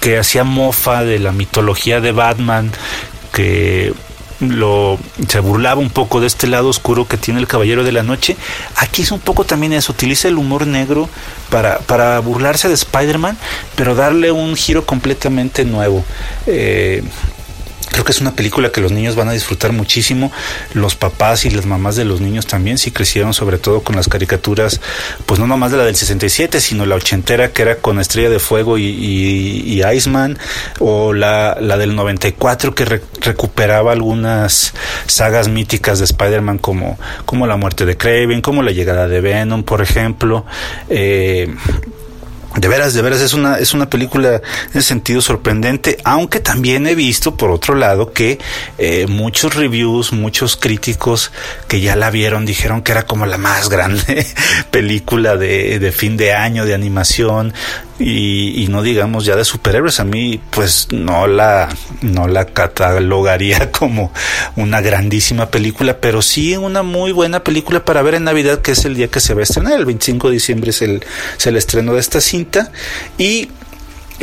que 0.00 0.18
hacía 0.18 0.44
mofa 0.44 1.02
de 1.02 1.18
la 1.18 1.32
mitología 1.32 2.02
de 2.02 2.12
Batman, 2.12 2.70
lo 4.40 4.98
se 5.28 5.40
burlaba 5.40 5.80
un 5.80 5.90
poco 5.90 6.20
de 6.20 6.26
este 6.26 6.46
lado 6.46 6.68
oscuro 6.68 7.06
que 7.06 7.16
tiene 7.16 7.40
el 7.40 7.46
Caballero 7.46 7.84
de 7.84 7.92
la 7.92 8.02
Noche. 8.02 8.36
Aquí 8.76 9.02
es 9.02 9.12
un 9.12 9.20
poco 9.20 9.44
también 9.44 9.72
eso, 9.72 9.92
utiliza 9.92 10.28
el 10.28 10.38
humor 10.38 10.66
negro 10.66 11.08
para, 11.50 11.78
para 11.80 12.18
burlarse 12.20 12.68
de 12.68 12.74
Spider-Man, 12.74 13.36
pero 13.76 13.94
darle 13.94 14.32
un 14.32 14.56
giro 14.56 14.86
completamente 14.86 15.64
nuevo. 15.64 16.04
Eh, 16.46 17.02
Creo 17.90 18.04
que 18.04 18.12
es 18.12 18.20
una 18.20 18.34
película 18.34 18.70
que 18.70 18.80
los 18.80 18.92
niños 18.92 19.16
van 19.16 19.28
a 19.28 19.32
disfrutar 19.32 19.72
muchísimo, 19.72 20.32
los 20.74 20.94
papás 20.94 21.44
y 21.44 21.50
las 21.50 21.66
mamás 21.66 21.96
de 21.96 22.04
los 22.04 22.20
niños 22.20 22.46
también, 22.46 22.78
sí 22.78 22.90
crecieron 22.90 23.34
sobre 23.34 23.58
todo 23.58 23.82
con 23.82 23.96
las 23.96 24.08
caricaturas, 24.08 24.80
pues 25.26 25.40
no 25.40 25.46
nomás 25.46 25.72
de 25.72 25.78
la 25.78 25.84
del 25.84 25.96
67, 25.96 26.60
sino 26.60 26.86
la 26.86 26.94
ochentera 26.94 27.52
que 27.52 27.62
era 27.62 27.76
con 27.76 27.98
Estrella 27.98 28.30
de 28.30 28.38
Fuego 28.38 28.78
y, 28.78 28.84
y, 28.84 29.82
Iceman, 29.82 30.38
o 30.78 31.12
la, 31.12 31.56
la, 31.60 31.76
del 31.76 31.96
94 31.96 32.74
que 32.74 32.84
recuperaba 33.20 33.92
algunas 33.92 34.72
sagas 35.06 35.48
míticas 35.48 35.98
de 35.98 36.04
Spider-Man 36.04 36.58
como, 36.58 36.98
como 37.24 37.46
La 37.46 37.56
muerte 37.56 37.86
de 37.86 37.96
Craven, 37.96 38.40
como 38.40 38.62
La 38.62 38.72
llegada 38.72 39.08
de 39.08 39.20
Venom, 39.20 39.62
por 39.62 39.82
ejemplo. 39.82 40.44
Eh, 40.88 41.54
de 42.56 42.68
veras, 42.68 42.94
de 42.94 43.02
veras 43.02 43.20
es 43.20 43.32
una, 43.32 43.58
es 43.58 43.74
una 43.74 43.88
película 43.88 44.42
en 44.74 44.82
sentido 44.82 45.20
sorprendente, 45.20 45.98
aunque 46.04 46.40
también 46.40 46.86
he 46.86 46.94
visto 46.94 47.36
por 47.36 47.50
otro 47.50 47.74
lado 47.74 48.12
que 48.12 48.38
eh, 48.78 49.06
muchos 49.08 49.54
reviews, 49.54 50.12
muchos 50.12 50.56
críticos 50.56 51.30
que 51.68 51.80
ya 51.80 51.94
la 51.94 52.10
vieron 52.10 52.46
dijeron 52.46 52.82
que 52.82 52.92
era 52.92 53.06
como 53.06 53.24
la 53.26 53.38
más 53.38 53.68
grande 53.70 54.26
película 54.70 55.36
de, 55.36 55.78
de 55.78 55.92
fin 55.92 56.16
de 56.16 56.32
año 56.32 56.64
de 56.64 56.74
animación, 56.74 57.54
y, 58.00 58.66
no 58.68 58.82
digamos 58.82 59.24
ya 59.24 59.36
de 59.36 59.44
superhéroes. 59.44 60.00
A 60.00 60.04
mí, 60.04 60.40
pues 60.50 60.88
no 60.90 61.26
la, 61.26 61.68
no 62.00 62.28
la 62.28 62.46
catalogaría 62.46 63.70
como 63.78 64.12
una 64.56 64.80
grandísima 64.80 65.50
película, 65.50 65.98
pero 66.00 66.22
sí 66.22 66.56
una 66.56 66.82
muy 66.82 67.12
buena 67.12 67.44
película 67.44 67.84
para 67.84 68.02
ver 68.02 68.14
en 68.14 68.24
Navidad, 68.24 68.62
que 68.62 68.72
es 68.72 68.84
el 68.84 68.94
día 68.94 69.08
que 69.08 69.20
se 69.20 69.34
va 69.34 69.40
a 69.40 69.42
estrenar. 69.44 69.78
El 69.78 69.84
25 69.84 70.28
de 70.28 70.34
diciembre 70.34 70.70
es 70.70 70.82
el, 70.82 71.04
es 71.36 71.46
el 71.46 71.56
estreno 71.56 71.92
de 71.92 72.00
esta 72.00 72.20
cinta. 72.20 72.72
Y 73.18 73.50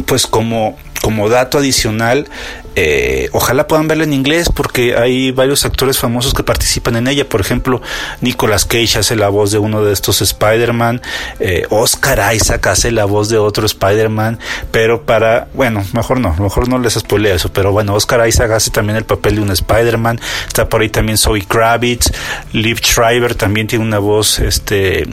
pues 0.05 0.27
como 0.27 0.77
como 1.07 1.29
dato 1.29 1.57
adicional, 1.59 2.27
eh, 2.75 3.29
ojalá 3.31 3.65
puedan 3.65 3.87
verla 3.87 4.03
en 4.03 4.13
inglés 4.13 4.49
porque 4.53 4.95
hay 4.97 5.31
varios 5.31 5.65
actores 5.65 5.97
famosos 5.97 6.33
que 6.33 6.43
participan 6.43 6.97
en 6.97 7.07
ella. 7.07 7.27
Por 7.27 7.39
ejemplo, 7.39 7.81
Nicolas 8.19 8.65
Cage 8.65 8.99
hace 8.99 9.15
la 9.15 9.29
voz 9.29 9.51
de 9.51 9.57
uno 9.57 9.83
de 9.85 9.93
estos 9.93 10.21
Spider-Man, 10.21 11.01
eh, 11.39 11.65
Oscar 11.69 12.35
Isaac 12.35 12.67
hace 12.67 12.91
la 12.91 13.05
voz 13.05 13.29
de 13.29 13.37
otro 13.37 13.65
Spider-Man, 13.65 14.37
pero 14.69 15.05
para, 15.05 15.47
bueno, 15.53 15.83
mejor 15.93 16.19
no, 16.19 16.35
mejor 16.35 16.67
no 16.67 16.77
les 16.77 16.95
spoileo 16.95 17.33
eso, 17.33 17.51
pero 17.53 17.71
bueno, 17.71 17.95
Oscar 17.95 18.27
Isaac 18.27 18.51
hace 18.51 18.69
también 18.69 18.97
el 18.97 19.05
papel 19.05 19.37
de 19.37 19.41
un 19.41 19.49
Spider-Man, 19.49 20.19
está 20.45 20.67
por 20.67 20.81
ahí 20.81 20.89
también 20.89 21.17
Zoe 21.17 21.45
Kravitz, 21.45 22.11
Liv 22.51 22.79
Schreiber 22.79 23.33
también 23.33 23.65
tiene 23.65 23.85
una 23.85 23.99
voz 23.99 24.39
este 24.39 25.07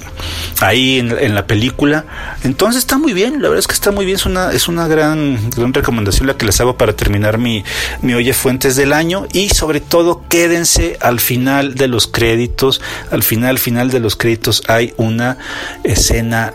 ahí 0.60 0.98
en, 0.98 1.34
la 1.34 1.46
película. 1.46 2.04
Entonces 2.42 2.80
está 2.80 2.98
muy 2.98 3.12
bien, 3.12 3.34
la 3.34 3.48
verdad 3.48 3.60
es 3.60 3.66
que 3.66 3.74
está 3.74 3.90
muy 3.90 4.04
bien, 4.04 4.16
es 4.16 4.26
una, 4.26 4.52
es 4.52 4.68
una 4.68 4.86
gran, 4.86 5.50
gran 5.56 5.72
recomendación 5.84 6.26
la 6.26 6.36
que 6.38 6.46
les 6.46 6.58
hago 6.60 6.78
para 6.78 6.96
terminar 6.96 7.36
mi 7.36 7.62
mi, 8.00 8.14
Oye 8.14 8.32
Fuentes 8.32 8.74
del 8.74 8.92
año. 8.92 9.26
Y 9.32 9.50
sobre 9.50 9.80
todo 9.80 10.22
quédense 10.28 10.96
al 11.00 11.20
final 11.20 11.74
de 11.74 11.88
los 11.88 12.06
créditos, 12.06 12.80
al 13.10 13.22
final, 13.22 13.58
final 13.58 13.90
de 13.90 14.00
los 14.00 14.16
créditos 14.16 14.62
hay 14.66 14.94
una 14.96 15.36
escena 15.84 16.54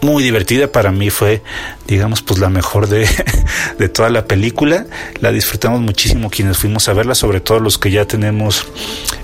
muy 0.00 0.22
divertida. 0.22 0.70
Para 0.70 0.92
mí 0.92 1.10
fue 1.10 1.42
digamos 1.88 2.20
pues 2.20 2.38
la 2.38 2.50
mejor 2.50 2.86
de, 2.86 3.08
de, 3.78 3.88
toda 3.88 4.10
la 4.10 4.26
película. 4.26 4.86
La 5.20 5.32
disfrutamos 5.32 5.80
muchísimo 5.80 6.30
quienes 6.30 6.58
fuimos 6.58 6.88
a 6.88 6.92
verla 6.92 7.14
sobre 7.14 7.40
todo 7.40 7.60
los 7.60 7.78
que 7.78 7.90
ya 7.90 8.04
tenemos 8.04 8.66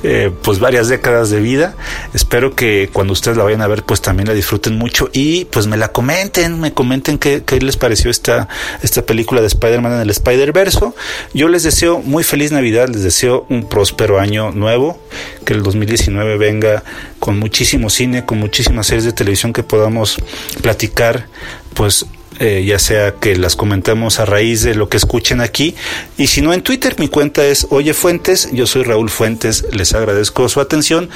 eh, 0.03 0.33
pues 0.43 0.59
varias 0.59 0.89
décadas 0.89 1.31
de 1.31 1.41
vida. 1.41 1.75
Espero 2.15 2.57
que 2.57 2.89
cuando 2.93 3.13
ustedes 3.13 3.37
la 3.37 3.45
vayan 3.45 3.61
a 3.63 3.67
ver 3.67 3.85
pues 3.85 4.01
también 4.01 4.29
la 4.29 4.35
disfruten 4.35 4.79
mucho 4.79 5.11
y 5.13 5.45
pues 5.47 5.67
me 5.67 5.77
la 5.77 5.89
comenten 5.89 6.59
me 6.61 6.73
comenten 6.73 7.19
qué, 7.19 7.43
qué 7.45 7.61
les 7.61 7.77
pareció 7.77 8.11
esta 8.11 8.49
esta 8.83 9.03
película 9.03 9.43
de 9.43 9.47
Spider-Man 9.47 9.93
en 9.93 10.01
el 10.01 10.11
Spider-Verso. 10.11 10.95
Yo 11.35 11.49
les 11.49 11.63
deseo 11.65 12.01
muy 12.01 12.25
feliz 12.25 12.51
Navidad 12.51 12.89
les 12.89 13.03
deseo 13.03 13.47
un 13.51 13.69
próspero 13.69 14.19
año 14.19 14.53
nuevo 14.53 14.99
que 15.45 15.53
el 15.53 15.63
2019 15.63 16.39
venga 16.39 16.83
con 17.25 17.39
muchísimo 17.39 17.89
cine 17.89 18.27
con 18.27 18.39
muchísimas 18.39 18.87
series 18.87 19.05
de 19.05 19.15
televisión 19.15 19.55
que 19.55 19.63
podamos 19.63 20.19
platicar, 20.61 21.27
pues 21.73 22.05
eh, 22.39 22.63
ya 22.67 22.79
sea 22.79 23.13
que 23.13 23.35
las 23.35 23.57
comentemos 23.57 24.21
a 24.21 24.27
raíz 24.27 24.61
de 24.61 24.75
lo 24.75 24.91
que 24.91 24.99
escuchen 24.99 25.41
aquí. 25.41 25.75
Y 26.19 26.27
si 26.27 26.43
no 26.43 26.53
en 26.53 26.61
Twitter, 26.61 26.97
mi 26.99 27.09
cuenta 27.09 27.43
es 27.43 27.67
Oye 27.71 27.95
Fuentes, 27.95 28.51
yo 28.53 28.67
soy 28.67 28.83
Raúl 28.83 29.09
Fuentes, 29.09 29.65
les 29.73 29.95
agradezco 29.95 30.51
su 30.51 30.61
atención 30.61 31.09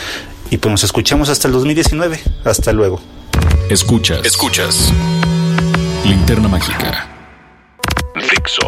y 0.49 0.57
pues 0.57 0.71
nos 0.71 0.83
escuchamos 0.83 1.29
hasta 1.29 1.47
el 1.47 1.53
2019. 1.53 2.19
Hasta 2.43 2.73
luego. 2.73 3.03
Escuchas. 3.69 4.25
Escuchas. 4.25 4.91
Linterna 6.07 6.49
Mágica. 6.49 7.07
Fixo. 8.15 8.63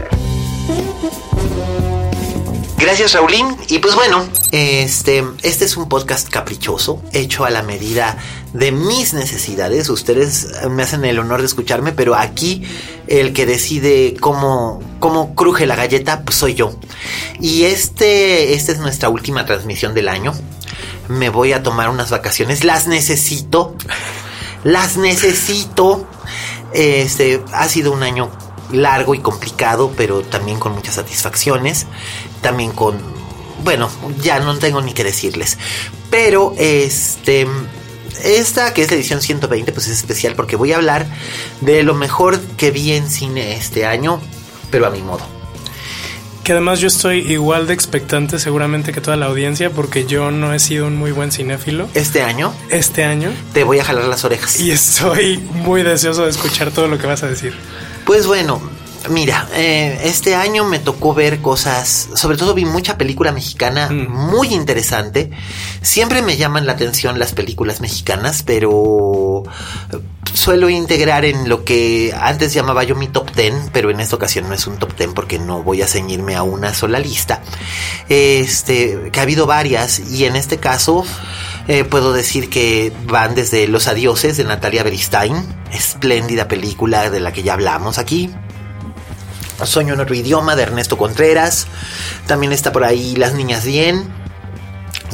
Gracias, 2.80 3.12
Raulín. 3.12 3.58
Y 3.68 3.78
pues 3.78 3.94
bueno, 3.94 4.26
este, 4.52 5.22
este 5.42 5.66
es 5.66 5.76
un 5.76 5.86
podcast 5.86 6.30
caprichoso, 6.30 7.02
hecho 7.12 7.44
a 7.44 7.50
la 7.50 7.62
medida 7.62 8.16
de 8.54 8.72
mis 8.72 9.12
necesidades. 9.12 9.90
Ustedes 9.90 10.48
me 10.70 10.82
hacen 10.82 11.04
el 11.04 11.18
honor 11.18 11.40
de 11.40 11.46
escucharme, 11.46 11.92
pero 11.92 12.14
aquí 12.14 12.62
el 13.06 13.34
que 13.34 13.44
decide 13.44 14.16
cómo, 14.18 14.80
cómo 14.98 15.34
cruje 15.34 15.66
la 15.66 15.76
galleta, 15.76 16.22
pues 16.22 16.38
soy 16.38 16.54
yo. 16.54 16.72
Y 17.38 17.64
este, 17.64 18.54
esta 18.54 18.72
es 18.72 18.78
nuestra 18.78 19.10
última 19.10 19.44
transmisión 19.44 19.92
del 19.92 20.08
año. 20.08 20.32
Me 21.08 21.28
voy 21.28 21.52
a 21.52 21.62
tomar 21.62 21.90
unas 21.90 22.10
vacaciones. 22.10 22.64
Las 22.64 22.86
necesito. 22.86 23.76
Las 24.64 24.96
necesito. 24.96 26.06
Este 26.72 27.42
ha 27.52 27.68
sido 27.68 27.92
un 27.92 28.02
año 28.02 28.30
largo 28.72 29.14
y 29.14 29.18
complicado, 29.18 29.92
pero 29.96 30.22
también 30.22 30.58
con 30.58 30.72
muchas 30.72 30.94
satisfacciones, 30.94 31.86
también 32.40 32.72
con, 32.72 32.98
bueno, 33.64 33.90
ya 34.20 34.40
no 34.40 34.56
tengo 34.58 34.80
ni 34.82 34.92
que 34.92 35.04
decirles, 35.04 35.58
pero 36.10 36.54
este, 36.58 37.46
esta 38.24 38.74
que 38.74 38.82
es 38.82 38.90
la 38.90 38.96
edición 38.96 39.20
120, 39.20 39.72
pues 39.72 39.86
es 39.86 39.98
especial 39.98 40.34
porque 40.34 40.56
voy 40.56 40.72
a 40.72 40.76
hablar 40.76 41.06
de 41.60 41.82
lo 41.82 41.94
mejor 41.94 42.40
que 42.56 42.70
vi 42.70 42.92
en 42.92 43.08
cine 43.08 43.56
este 43.56 43.86
año, 43.86 44.20
pero 44.70 44.86
a 44.86 44.90
mi 44.90 45.02
modo. 45.02 45.40
Que 46.44 46.52
además 46.52 46.80
yo 46.80 46.88
estoy 46.88 47.18
igual 47.30 47.66
de 47.66 47.74
expectante 47.74 48.38
seguramente 48.38 48.92
que 48.92 49.00
toda 49.00 49.16
la 49.16 49.26
audiencia 49.26 49.70
porque 49.70 50.06
yo 50.06 50.30
no 50.30 50.54
he 50.54 50.58
sido 50.58 50.86
un 50.86 50.96
muy 50.96 51.12
buen 51.12 51.30
cinéfilo. 51.30 51.88
¿Este 51.94 52.22
año? 52.22 52.54
Este 52.70 53.04
año. 53.04 53.30
Te 53.52 53.62
voy 53.62 53.78
a 53.78 53.84
jalar 53.84 54.06
las 54.06 54.24
orejas. 54.24 54.58
Y 54.58 54.70
estoy 54.70 55.36
muy 55.36 55.82
deseoso 55.82 56.24
de 56.24 56.30
escuchar 56.30 56.70
todo 56.70 56.88
lo 56.88 56.98
que 56.98 57.06
vas 57.06 57.22
a 57.22 57.26
decir. 57.26 57.54
Pues 58.06 58.26
bueno, 58.26 58.62
Mira, 59.08 59.48
eh, 59.54 60.02
este 60.04 60.34
año 60.34 60.64
me 60.64 60.78
tocó 60.78 61.14
ver 61.14 61.40
cosas, 61.40 62.10
sobre 62.14 62.36
todo 62.36 62.52
vi 62.54 62.64
mucha 62.64 62.98
película 62.98 63.32
mexicana 63.32 63.88
mm. 63.90 64.08
muy 64.08 64.48
interesante. 64.48 65.30
Siempre 65.80 66.22
me 66.22 66.36
llaman 66.36 66.66
la 66.66 66.72
atención 66.72 67.18
las 67.18 67.32
películas 67.32 67.80
mexicanas, 67.80 68.42
pero 68.42 69.42
suelo 70.34 70.68
integrar 70.68 71.24
en 71.24 71.48
lo 71.48 71.64
que 71.64 72.14
antes 72.20 72.52
llamaba 72.52 72.84
yo 72.84 72.94
mi 72.94 73.08
top 73.08 73.30
ten, 73.32 73.54
pero 73.72 73.90
en 73.90 74.00
esta 74.00 74.16
ocasión 74.16 74.48
no 74.48 74.54
es 74.54 74.66
un 74.66 74.78
top 74.78 74.94
ten 74.94 75.14
porque 75.14 75.38
no 75.38 75.62
voy 75.62 75.82
a 75.82 75.86
ceñirme 75.86 76.36
a 76.36 76.42
una 76.42 76.74
sola 76.74 76.98
lista. 76.98 77.42
Este, 78.08 79.10
que 79.12 79.20
ha 79.20 79.22
habido 79.22 79.46
varias 79.46 79.98
y 80.10 80.26
en 80.26 80.36
este 80.36 80.58
caso 80.58 81.04
eh, 81.68 81.84
puedo 81.84 82.12
decir 82.12 82.50
que 82.50 82.92
van 83.06 83.34
desde 83.34 83.66
Los 83.66 83.88
Adioses 83.88 84.36
de 84.36 84.44
Natalia 84.44 84.82
Beristain, 84.82 85.34
espléndida 85.72 86.48
película 86.48 87.10
de 87.10 87.20
la 87.20 87.32
que 87.32 87.42
ya 87.42 87.54
hablamos 87.54 87.98
aquí. 87.98 88.30
Sueño 89.66 89.94
en 89.94 90.00
otro 90.00 90.14
idioma 90.14 90.56
de 90.56 90.62
Ernesto 90.62 90.96
Contreras. 90.96 91.66
También 92.26 92.52
está 92.52 92.72
por 92.72 92.84
ahí 92.84 93.16
Las 93.16 93.34
Niñas 93.34 93.64
Bien, 93.64 94.08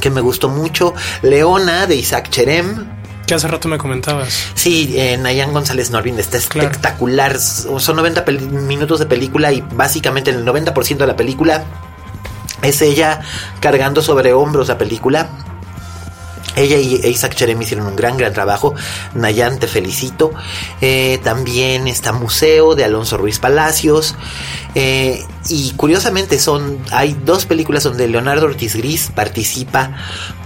que 0.01 0.11
me 0.11 0.21
gustó 0.21 0.49
mucho. 0.49 0.95
Leona 1.23 1.87
de 1.87 1.97
Isaac 1.97 2.31
Cherem. 2.31 2.87
Que 3.27 3.35
hace 3.35 3.49
rato 3.49 3.69
me 3.69 3.79
comentabas. 3.79 4.51
Sí, 4.55 4.95
eh, 4.97 5.17
Nayan 5.17 5.53
González 5.53 5.91
Norvin 5.91 6.19
está 6.19 6.37
espectacular. 6.37 7.39
Son 7.39 7.97
90 7.97 8.25
minutos 8.51 9.01
de 9.01 9.07
película 9.07 9.53
y 9.53 9.63
básicamente 9.63 10.31
el 10.31 10.45
90% 10.45 10.99
de 10.99 11.07
la 11.07 11.17
película 11.17 11.65
es 12.63 12.81
ella 12.83 13.21
cargando 13.61 14.01
sobre 14.01 14.33
hombros 14.33 14.69
la 14.69 14.79
película 14.79 15.29
ella 16.57 16.79
y 16.79 17.07
Isaac 17.07 17.35
Cherem 17.35 17.61
hicieron 17.61 17.87
un 17.87 17.97
gran, 17.97 18.17
gran 18.17 18.33
trabajo. 18.33 18.75
Nayan, 19.15 19.59
te 19.59 19.69
felicito. 19.69 20.33
Eh, 20.81 21.21
también 21.23 21.87
está 21.87 22.13
Museo 22.13 22.75
de 22.75 22.85
Alonso 22.85 23.19
Ruiz 23.19 23.39
Palacios. 23.39 24.17
Eh, 24.75 25.23
y 25.49 25.73
curiosamente 25.73 26.39
son, 26.39 26.79
hay 26.91 27.17
dos 27.25 27.47
películas 27.47 27.85
donde 27.85 28.09
Leonardo 28.09 28.47
Ortiz 28.47 28.75
Gris 28.75 29.11
participa 29.15 29.97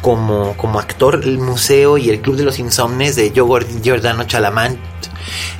como, 0.02 0.56
como 0.56 0.78
actor, 0.78 1.20
el 1.24 1.38
Museo 1.38 1.96
y 1.96 2.10
el 2.10 2.20
Club 2.20 2.36
de 2.36 2.44
los 2.44 2.58
Insomnes 2.58 3.16
de 3.16 3.32
Giordano 3.32 4.24
Chalamant 4.24 4.78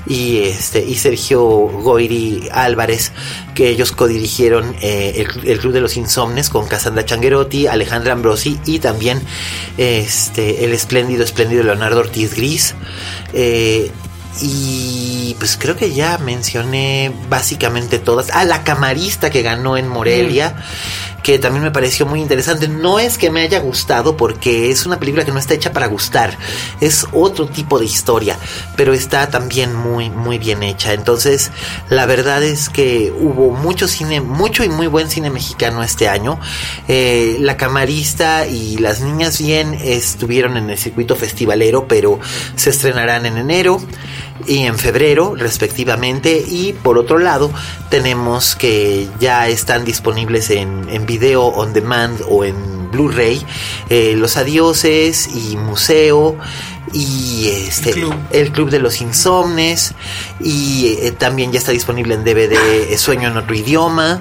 y 0.07 0.39
este 0.39 0.85
y 0.85 0.95
Sergio 0.97 1.41
Goiri 1.41 2.49
Álvarez 2.53 3.13
que 3.55 3.69
ellos 3.69 3.93
codirigieron 3.93 4.75
eh, 4.81 5.27
el, 5.45 5.59
Club 5.59 5.73
de 5.73 5.81
los 5.81 5.97
Insomnes 5.97 6.49
con 6.49 6.67
Cassandra 6.67 7.05
Changuerotti, 7.05 7.67
Alejandra 7.67 8.13
Ambrosi 8.13 8.59
y 8.67 8.79
también 8.79 9.21
este 9.77 10.65
el 10.65 10.73
espléndido 10.73 11.25
espléndido 11.25 11.63
Leonardo 11.63 12.01
Ortiz 12.01 12.35
Gris 12.35 12.75
eh, 13.33 13.91
y 14.41 15.35
pues 15.39 15.57
creo 15.61 15.77
que 15.77 15.93
ya 15.93 16.17
mencioné 16.19 17.13
básicamente 17.29 17.99
todas. 17.99 18.31
Ah, 18.33 18.45
la 18.45 18.63
camarista 18.65 19.31
que 19.31 19.43
ganó 19.43 19.77
en 19.77 19.89
Morelia. 19.89 20.55
Que 21.23 21.39
también 21.39 21.65
me 21.65 21.71
pareció 21.71 22.07
muy 22.07 22.21
interesante. 22.21 22.69
No 22.69 22.99
es 22.99 23.19
que 23.19 23.31
me 23.31 23.43
haya 23.43 23.61
gustado 23.61 24.17
porque 24.17 24.71
es 24.71 24.87
una 24.87 24.99
película 24.99 25.25
que 25.25 25.33
no 25.33 25.39
está 25.39 25.55
hecha 25.55 25.73
para 25.73 25.87
gustar, 25.87 26.37
es 26.81 27.07
otro 27.13 27.47
tipo 27.47 27.79
de 27.79 27.85
historia, 27.85 28.39
pero 28.77 28.93
está 28.93 29.29
también 29.29 29.75
muy, 29.75 30.11
muy 30.11 30.39
bien 30.39 30.63
hecha. 30.63 30.93
Entonces, 30.93 31.51
la 31.89 32.07
verdad 32.07 32.43
es 32.43 32.69
que 32.69 33.13
hubo 33.19 33.51
mucho 33.51 33.89
cine, 33.89 34.21
mucho 34.21 34.65
y 34.65 34.69
muy 34.69 34.87
buen 34.87 35.11
cine 35.11 35.31
mexicano 35.31 35.83
este 35.83 36.09
año. 36.09 36.39
Eh, 36.89 37.37
la 37.41 37.57
camarista 37.57 38.47
y 38.47 38.79
las 38.79 39.01
niñas 39.01 39.41
bien 39.41 39.75
estuvieron 39.75 40.57
en 40.57 40.71
el 40.71 40.79
circuito 40.79 41.17
festivalero, 41.17 41.87
pero 41.87 42.19
se 42.57 42.71
estrenarán 42.71 43.27
en 43.27 43.37
enero 43.37 43.81
y 44.47 44.61
en 44.61 44.79
febrero 44.79 45.35
respectivamente 45.37 46.43
y 46.47 46.73
por 46.73 46.99
otro 46.99 47.19
lado 47.19 47.51
tenemos 47.91 48.57
que 48.57 49.09
ya 49.21 49.49
están 49.49 49.85
disponibles 49.85 50.51
en, 50.51 50.89
en 50.91 51.07
video 51.11 51.47
on 51.47 51.73
demand 51.73 52.21
o 52.29 52.45
en 52.45 52.89
Blu-ray 52.93 53.45
eh, 53.89 54.15
Los 54.17 54.37
Adioses 54.37 55.29
y 55.35 55.57
Museo 55.57 56.37
y 56.93 57.49
este 57.49 57.91
el 58.31 58.53
club. 58.53 58.71
de 58.71 58.79
los 58.79 59.01
insomnes 59.01 59.95
y 60.41 60.97
eh, 61.01 61.13
también 61.13 61.51
ya 61.51 61.59
está 61.59 61.73
disponible 61.73 62.15
en 62.15 62.23
DVD 62.23 62.55
eh, 62.93 62.97
Sueño 62.97 63.29
en 63.29 63.37
otro 63.37 63.55
idioma 63.57 64.21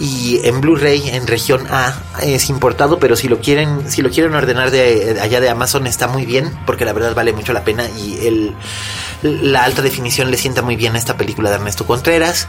y 0.00 0.40
en 0.44 0.62
Blu-ray 0.62 1.10
en 1.10 1.26
región 1.26 1.66
A 1.70 1.94
es 2.22 2.48
importado, 2.48 2.98
pero 2.98 3.16
si 3.16 3.28
lo 3.28 3.40
quieren 3.40 3.90
si 3.90 4.00
lo 4.00 4.08
quieren 4.08 4.34
ordenar 4.34 4.70
de, 4.70 5.18
allá 5.20 5.40
de 5.40 5.50
Amazon 5.50 5.86
está 5.86 6.08
muy 6.08 6.24
bien, 6.24 6.50
porque 6.64 6.86
la 6.86 6.94
verdad 6.94 7.14
vale 7.14 7.34
mucho 7.34 7.52
la 7.52 7.64
pena 7.64 7.84
y 7.90 8.26
el 8.26 8.54
la 9.22 9.64
alta 9.64 9.82
definición 9.82 10.30
le 10.30 10.38
sienta 10.38 10.62
muy 10.62 10.76
bien 10.76 10.96
a 10.96 10.98
esta 10.98 11.18
película 11.18 11.50
de 11.50 11.56
Ernesto 11.56 11.86
Contreras. 11.86 12.48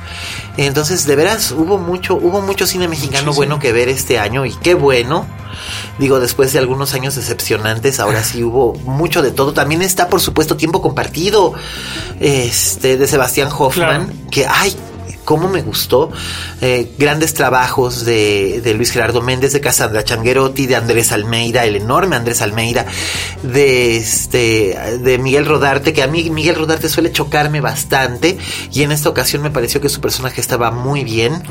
Entonces, 0.55 1.05
de 1.05 1.17
veras 1.17 1.51
hubo 1.51 1.77
mucho 1.77 2.15
hubo 2.15 2.41
mucho 2.41 2.65
cine 2.65 2.87
mexicano 2.87 3.33
bueno 3.33 3.59
que 3.59 3.73
ver 3.73 3.89
este 3.89 4.17
año 4.17 4.45
y 4.45 4.53
qué 4.55 4.73
bueno. 4.73 5.27
Digo, 5.99 6.21
después 6.21 6.53
de 6.53 6.59
algunos 6.59 6.93
años 6.93 7.15
decepcionantes, 7.15 7.99
ahora 7.99 8.23
sí 8.23 8.43
hubo 8.43 8.75
mucho 8.85 9.21
de 9.21 9.31
todo. 9.31 9.51
También 9.51 9.81
está, 9.81 10.07
por 10.07 10.21
supuesto, 10.21 10.55
Tiempo 10.55 10.81
Compartido, 10.81 11.53
este, 12.21 12.97
de 12.97 13.07
Sebastián 13.07 13.49
Hoffman, 13.51 14.11
que, 14.31 14.47
ay, 14.47 14.73
cómo 15.25 15.47
me 15.47 15.61
gustó. 15.61 16.11
Eh, 16.61 16.91
grandes 16.97 17.33
trabajos 17.33 18.05
de, 18.05 18.61
de, 18.61 18.73
Luis 18.73 18.91
Gerardo 18.91 19.21
Méndez, 19.21 19.53
de 19.53 19.61
Cassandra 19.61 20.03
Changuerotti, 20.03 20.67
de 20.67 20.75
Andrés 20.75 21.11
Almeida, 21.11 21.65
el 21.65 21.75
enorme 21.75 22.15
Andrés 22.15 22.41
Almeida, 22.41 22.85
de 23.43 23.97
este, 23.97 24.77
de 24.99 25.17
Miguel 25.17 25.45
Rodarte, 25.45 25.93
que 25.93 26.03
a 26.03 26.07
mí 26.07 26.29
Miguel 26.29 26.55
Rodarte 26.55 26.89
suele 26.89 27.11
chocarme 27.11 27.61
bastante, 27.61 28.37
y 28.71 28.83
en 28.83 28.91
esta 28.91 29.09
ocasión 29.09 29.41
me 29.41 29.51
pareció 29.51 29.81
que 29.81 29.89
su 29.89 30.01
personaje 30.01 30.41
estaba 30.41 30.71
muy 30.71 31.03
bien. 31.03 31.43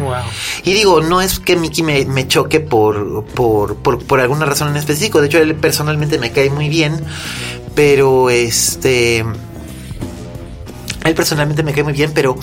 Y 0.65 0.73
digo, 0.73 1.01
no 1.01 1.21
es 1.21 1.39
que 1.39 1.57
Mickey 1.57 1.85
me, 1.85 2.05
me 2.05 2.29
choque 2.29 2.61
por, 2.61 3.25
por, 3.27 3.77
por, 3.77 4.05
por 4.05 4.21
alguna 4.21 4.47
razón 4.47 4.69
en 4.69 4.77
específico, 4.77 5.21
de 5.21 5.27
hecho 5.27 5.39
él 5.39 5.55
personalmente 5.55 6.19
me 6.19 6.33
cae 6.33 6.51
muy 6.51 6.69
bien, 6.69 7.05
pero 7.75 8.31
este 8.31 9.25
él 11.05 11.15
personalmente 11.15 11.63
me 11.63 11.73
cae 11.73 11.83
muy 11.83 11.93
bien, 11.93 12.13
pero 12.15 12.37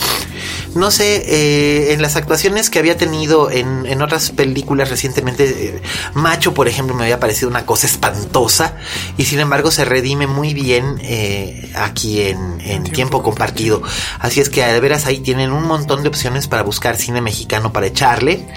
no 0.76 0.92
sé, 0.92 1.24
eh, 1.28 1.94
en 1.94 2.02
las 2.02 2.16
actuaciones 2.16 2.70
que 2.70 2.80
había 2.80 2.98
tenido 2.98 3.52
en, 3.52 3.86
en 3.86 4.02
otras 4.02 4.32
películas 4.32 4.90
recientemente, 4.90 5.46
eh, 5.46 5.82
Macho, 6.14 6.54
por 6.54 6.68
ejemplo, 6.68 6.96
me 6.96 7.04
había 7.04 7.20
parecido 7.20 7.50
una 7.50 7.66
cosa 7.66 7.88
espantosa 7.88 8.76
y 9.18 9.26
sin 9.26 9.40
embargo 9.40 9.72
se 9.72 9.86
redime 9.86 10.28
muy 10.28 10.54
bien 10.54 11.00
eh, 11.02 11.72
aquí 11.76 12.22
en, 12.22 12.60
en 12.62 12.84
tiempo, 12.84 13.22
compartido. 13.24 13.82
Así 14.20 14.40
es 14.42 14.50
que 14.50 14.64
de 14.66 14.80
veras 14.80 15.06
ahí 15.06 15.20
tienen 15.20 15.52
un 15.52 15.64
montón 15.64 16.04
de 16.04 16.10
opciones 16.10 16.48
para 16.48 16.64
buscar 16.64 16.98
cine 16.98 17.22
mexicano 17.22 17.72
para 17.72 17.88
echarle. 17.88 18.48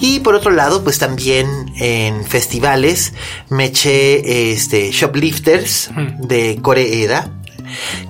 Y 0.00 0.20
por 0.20 0.34
otro 0.34 0.50
lado, 0.50 0.84
pues 0.84 0.98
también 0.98 1.72
en 1.76 2.24
festivales 2.24 3.12
me 3.48 3.66
eché 3.66 4.52
este, 4.52 4.90
Shoplifters 4.90 5.90
de 6.18 6.58
Coreeda 6.62 7.30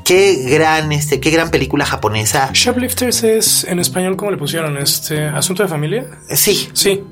Qué 0.04 0.34
gran, 0.48 0.92
este, 0.92 1.20
qué 1.20 1.30
gran 1.30 1.50
película 1.50 1.84
japonesa. 1.84 2.50
Shoplifters 2.52 3.22
es 3.24 3.64
en 3.64 3.78
español, 3.78 4.16
¿cómo 4.16 4.30
le 4.30 4.36
pusieron? 4.36 4.76
Este 4.76 5.24
asunto 5.24 5.62
de 5.62 5.68
familia. 5.68 6.06
Sí, 6.28 6.68
sí, 6.72 7.04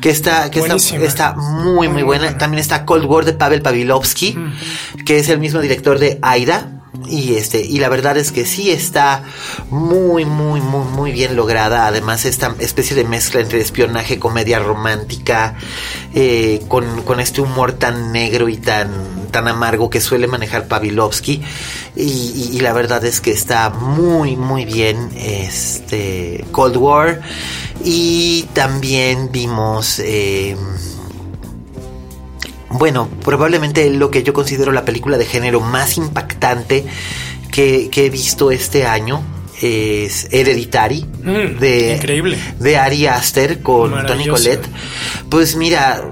que 0.00 0.10
está, 0.10 0.50
que 0.50 0.60
está, 0.60 0.76
está, 0.76 1.34
muy, 1.34 1.72
muy, 1.72 1.88
muy 1.88 2.02
buena. 2.02 2.24
buena. 2.24 2.38
También 2.38 2.60
está 2.60 2.84
Cold 2.84 3.04
War 3.04 3.24
de 3.24 3.32
Pavel 3.32 3.62
Pavilovsky, 3.62 4.36
que 5.04 5.18
es 5.18 5.28
el 5.28 5.38
mismo 5.38 5.60
director 5.60 5.98
de 5.98 6.18
Aida. 6.22 6.75
Y 7.08 7.34
este, 7.34 7.60
y 7.60 7.78
la 7.78 7.88
verdad 7.88 8.16
es 8.16 8.32
que 8.32 8.44
sí 8.44 8.70
está 8.70 9.22
muy, 9.70 10.24
muy, 10.24 10.60
muy, 10.60 10.84
muy 10.84 11.12
bien 11.12 11.36
lograda. 11.36 11.86
Además, 11.86 12.24
esta 12.24 12.54
especie 12.58 12.96
de 12.96 13.04
mezcla 13.04 13.40
entre 13.40 13.60
espionaje, 13.60 14.18
comedia 14.18 14.58
romántica, 14.58 15.54
eh, 16.14 16.62
con, 16.68 17.02
con, 17.02 17.20
este 17.20 17.40
humor 17.40 17.72
tan 17.72 18.12
negro 18.12 18.48
y 18.48 18.56
tan, 18.56 18.90
tan 19.30 19.48
amargo 19.48 19.90
que 19.90 20.00
suele 20.00 20.26
manejar 20.26 20.68
Pavilovsky. 20.68 21.42
Y, 21.96 22.50
y, 22.52 22.60
la 22.60 22.72
verdad 22.72 23.04
es 23.04 23.20
que 23.20 23.30
está 23.30 23.70
muy, 23.70 24.36
muy 24.36 24.64
bien 24.64 25.10
este 25.16 26.44
Cold 26.52 26.76
War. 26.76 27.22
Y 27.84 28.48
también 28.54 29.30
vimos. 29.32 30.00
Eh, 30.00 30.56
bueno, 32.70 33.08
probablemente 33.24 33.88
lo 33.90 34.10
que 34.10 34.22
yo 34.22 34.32
considero 34.32 34.72
la 34.72 34.84
película 34.84 35.18
de 35.18 35.26
género 35.26 35.60
más 35.60 35.96
impactante 35.96 36.84
que, 37.50 37.88
que 37.90 38.06
he 38.06 38.10
visto 38.10 38.50
este 38.50 38.86
año 38.86 39.22
es 39.60 40.28
Hereditary 40.30 41.04
mm, 41.04 41.58
de, 41.58 41.94
increíble. 41.94 42.38
de 42.58 42.76
Ari 42.76 43.06
Aster 43.06 43.62
con 43.62 44.06
Tony 44.06 44.26
Collette. 44.26 44.66
Pues 45.30 45.56
mira, 45.56 46.02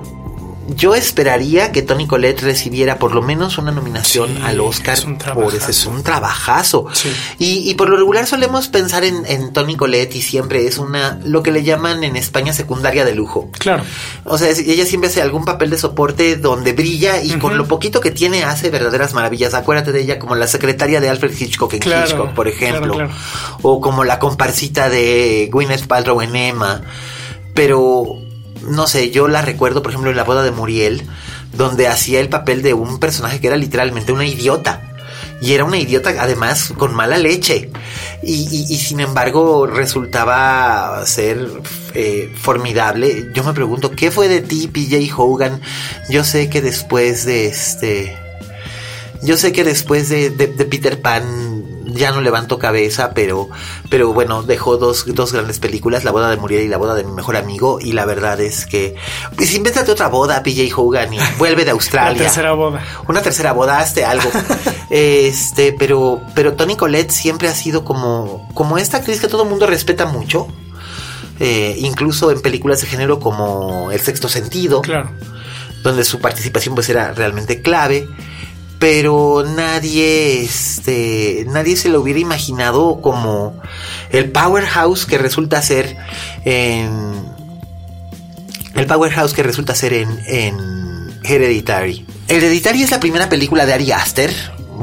yo 0.68 0.94
esperaría 0.94 1.72
que 1.72 1.82
Tony 1.82 2.06
Collette 2.06 2.42
recibiera 2.42 2.98
por 2.98 3.14
lo 3.14 3.22
menos 3.22 3.58
una 3.58 3.70
nominación 3.70 4.28
sí, 4.36 4.42
al 4.42 4.60
Oscar 4.60 4.94
es 4.94 5.04
un 5.04 5.18
por 5.18 5.54
ese 5.54 5.70
es 5.70 5.86
un 5.86 6.02
trabajazo. 6.02 6.86
Sí. 6.92 7.12
Y, 7.38 7.70
y, 7.70 7.74
por 7.74 7.88
lo 7.88 7.96
regular 7.96 8.26
solemos 8.26 8.68
pensar 8.68 9.04
en, 9.04 9.24
en, 9.26 9.52
Tony 9.52 9.76
Collette 9.76 10.16
y 10.16 10.22
siempre 10.22 10.66
es 10.66 10.78
una, 10.78 11.18
lo 11.24 11.42
que 11.42 11.52
le 11.52 11.62
llaman 11.62 12.04
en 12.04 12.16
España 12.16 12.52
secundaria 12.52 13.04
de 13.04 13.14
lujo. 13.14 13.50
Claro. 13.58 13.84
O 14.24 14.38
sea, 14.38 14.48
ella 14.50 14.86
siempre 14.86 15.10
hace 15.10 15.22
algún 15.22 15.44
papel 15.44 15.70
de 15.70 15.78
soporte 15.78 16.36
donde 16.36 16.72
brilla 16.72 17.22
y 17.22 17.32
uh 17.32 17.34
-huh. 17.34 17.40
con 17.40 17.58
lo 17.58 17.66
poquito 17.66 18.00
que 18.00 18.10
tiene 18.10 18.44
hace 18.44 18.70
verdaderas 18.70 19.14
maravillas. 19.14 19.54
Acuérdate 19.54 19.92
de 19.92 20.00
ella 20.00 20.18
como 20.18 20.34
la 20.34 20.46
secretaria 20.46 21.00
de 21.00 21.08
Alfred 21.08 21.34
Hitchcock 21.38 21.74
en 21.74 21.80
claro, 21.80 22.06
Hitchcock, 22.06 22.30
por 22.32 22.48
ejemplo. 22.48 22.94
Claro, 22.94 23.10
o 23.62 23.80
como 23.80 24.04
la 24.04 24.18
comparsita 24.18 24.88
de 24.88 25.48
Gwyneth 25.52 25.86
Paltrow 25.86 26.20
en 26.20 26.36
Emma. 26.36 26.82
Pero 27.54 28.23
no 28.62 28.86
sé, 28.86 29.10
yo 29.10 29.28
la 29.28 29.42
recuerdo, 29.42 29.82
por 29.82 29.92
ejemplo, 29.92 30.10
en 30.10 30.16
la 30.16 30.24
boda 30.24 30.42
de 30.42 30.50
Muriel, 30.50 31.02
donde 31.52 31.88
hacía 31.88 32.20
el 32.20 32.28
papel 32.28 32.62
de 32.62 32.74
un 32.74 32.98
personaje 32.98 33.40
que 33.40 33.48
era 33.48 33.56
literalmente 33.56 34.12
una 34.12 34.26
idiota. 34.26 34.90
Y 35.40 35.52
era 35.52 35.64
una 35.64 35.76
idiota 35.76 36.14
además 36.18 36.72
con 36.76 36.94
mala 36.94 37.18
leche. 37.18 37.70
Y, 38.22 38.48
y, 38.50 38.72
y 38.72 38.78
sin 38.78 39.00
embargo 39.00 39.66
resultaba 39.66 41.04
ser 41.06 41.48
eh, 41.96 42.32
formidable. 42.36 43.30
Yo 43.34 43.44
me 43.44 43.52
pregunto, 43.52 43.92
¿qué 43.92 44.10
fue 44.10 44.26
de 44.26 44.40
ti, 44.40 44.66
PJ 44.66 45.14
Hogan? 45.16 45.60
Yo 46.08 46.24
sé 46.24 46.48
que 46.48 46.60
después 46.60 47.24
de 47.24 47.46
este... 47.46 48.16
Yo 49.22 49.36
sé 49.36 49.52
que 49.52 49.62
después 49.62 50.08
de, 50.08 50.30
Peter 50.32 51.00
Pan 51.00 51.53
ya 51.94 52.12
no 52.12 52.20
levantó 52.20 52.58
cabeza, 52.58 53.12
pero, 53.14 53.48
pero 53.88 54.12
bueno, 54.12 54.42
dejó 54.42 54.76
dos, 54.76 55.04
dos 55.06 55.32
grandes 55.32 55.58
películas, 55.58 56.04
La 56.04 56.10
boda 56.10 56.30
de 56.30 56.36
Muriel 56.36 56.64
y 56.64 56.68
La 56.68 56.76
boda 56.76 56.94
de 56.94 57.04
mi 57.04 57.12
mejor 57.12 57.36
amigo, 57.36 57.78
y 57.80 57.92
la 57.92 58.04
verdad 58.04 58.40
es 58.40 58.66
que, 58.66 58.96
pues 59.36 59.54
invéntate 59.54 59.90
otra 59.90 60.08
boda, 60.08 60.42
PJ 60.42 60.74
Hogan, 60.76 61.14
y 61.14 61.18
vuelve 61.38 61.64
de 61.64 61.70
Australia. 61.70 62.12
Una 62.12 62.24
tercera 62.24 62.52
boda. 62.52 62.84
Una 63.08 63.22
tercera 63.22 63.52
boda, 63.52 63.78
hazte 63.78 64.04
algo. 64.04 64.30
este, 64.90 65.72
pero, 65.72 66.20
pero 66.34 66.54
Tony 66.54 66.76
Collette 66.76 67.10
siempre 67.10 67.48
ha 67.48 67.54
sido 67.54 67.84
como, 67.84 68.48
como 68.54 68.78
esta 68.78 68.98
actriz 68.98 69.20
que 69.20 69.28
todo 69.28 69.44
el 69.44 69.48
mundo 69.48 69.66
respeta 69.66 70.06
mucho, 70.06 70.48
eh, 71.40 71.76
incluso 71.78 72.30
en 72.30 72.40
películas 72.40 72.80
de 72.80 72.86
género 72.86 73.18
como 73.18 73.90
El 73.90 74.00
sexto 74.00 74.28
sentido, 74.28 74.82
claro. 74.82 75.10
donde 75.82 76.04
su 76.04 76.20
participación 76.20 76.74
pues 76.74 76.88
era 76.88 77.12
realmente 77.12 77.60
clave 77.60 78.08
pero 78.84 79.46
nadie 79.46 80.42
este 80.42 81.46
nadie 81.48 81.74
se 81.74 81.88
lo 81.88 82.02
hubiera 82.02 82.20
imaginado 82.20 83.00
como 83.00 83.58
el 84.10 84.30
powerhouse 84.30 85.06
que 85.06 85.16
resulta 85.16 85.62
ser 85.62 85.96
en 86.44 87.24
el 88.74 88.86
powerhouse 88.86 89.32
que 89.32 89.42
resulta 89.42 89.74
ser 89.74 89.94
en, 89.94 90.20
en 90.26 91.18
Hereditary. 91.24 92.04
Hereditary 92.28 92.82
es 92.82 92.90
la 92.90 93.00
primera 93.00 93.30
película 93.30 93.64
de 93.64 93.72
Ari 93.72 93.90
Aster, 93.92 94.30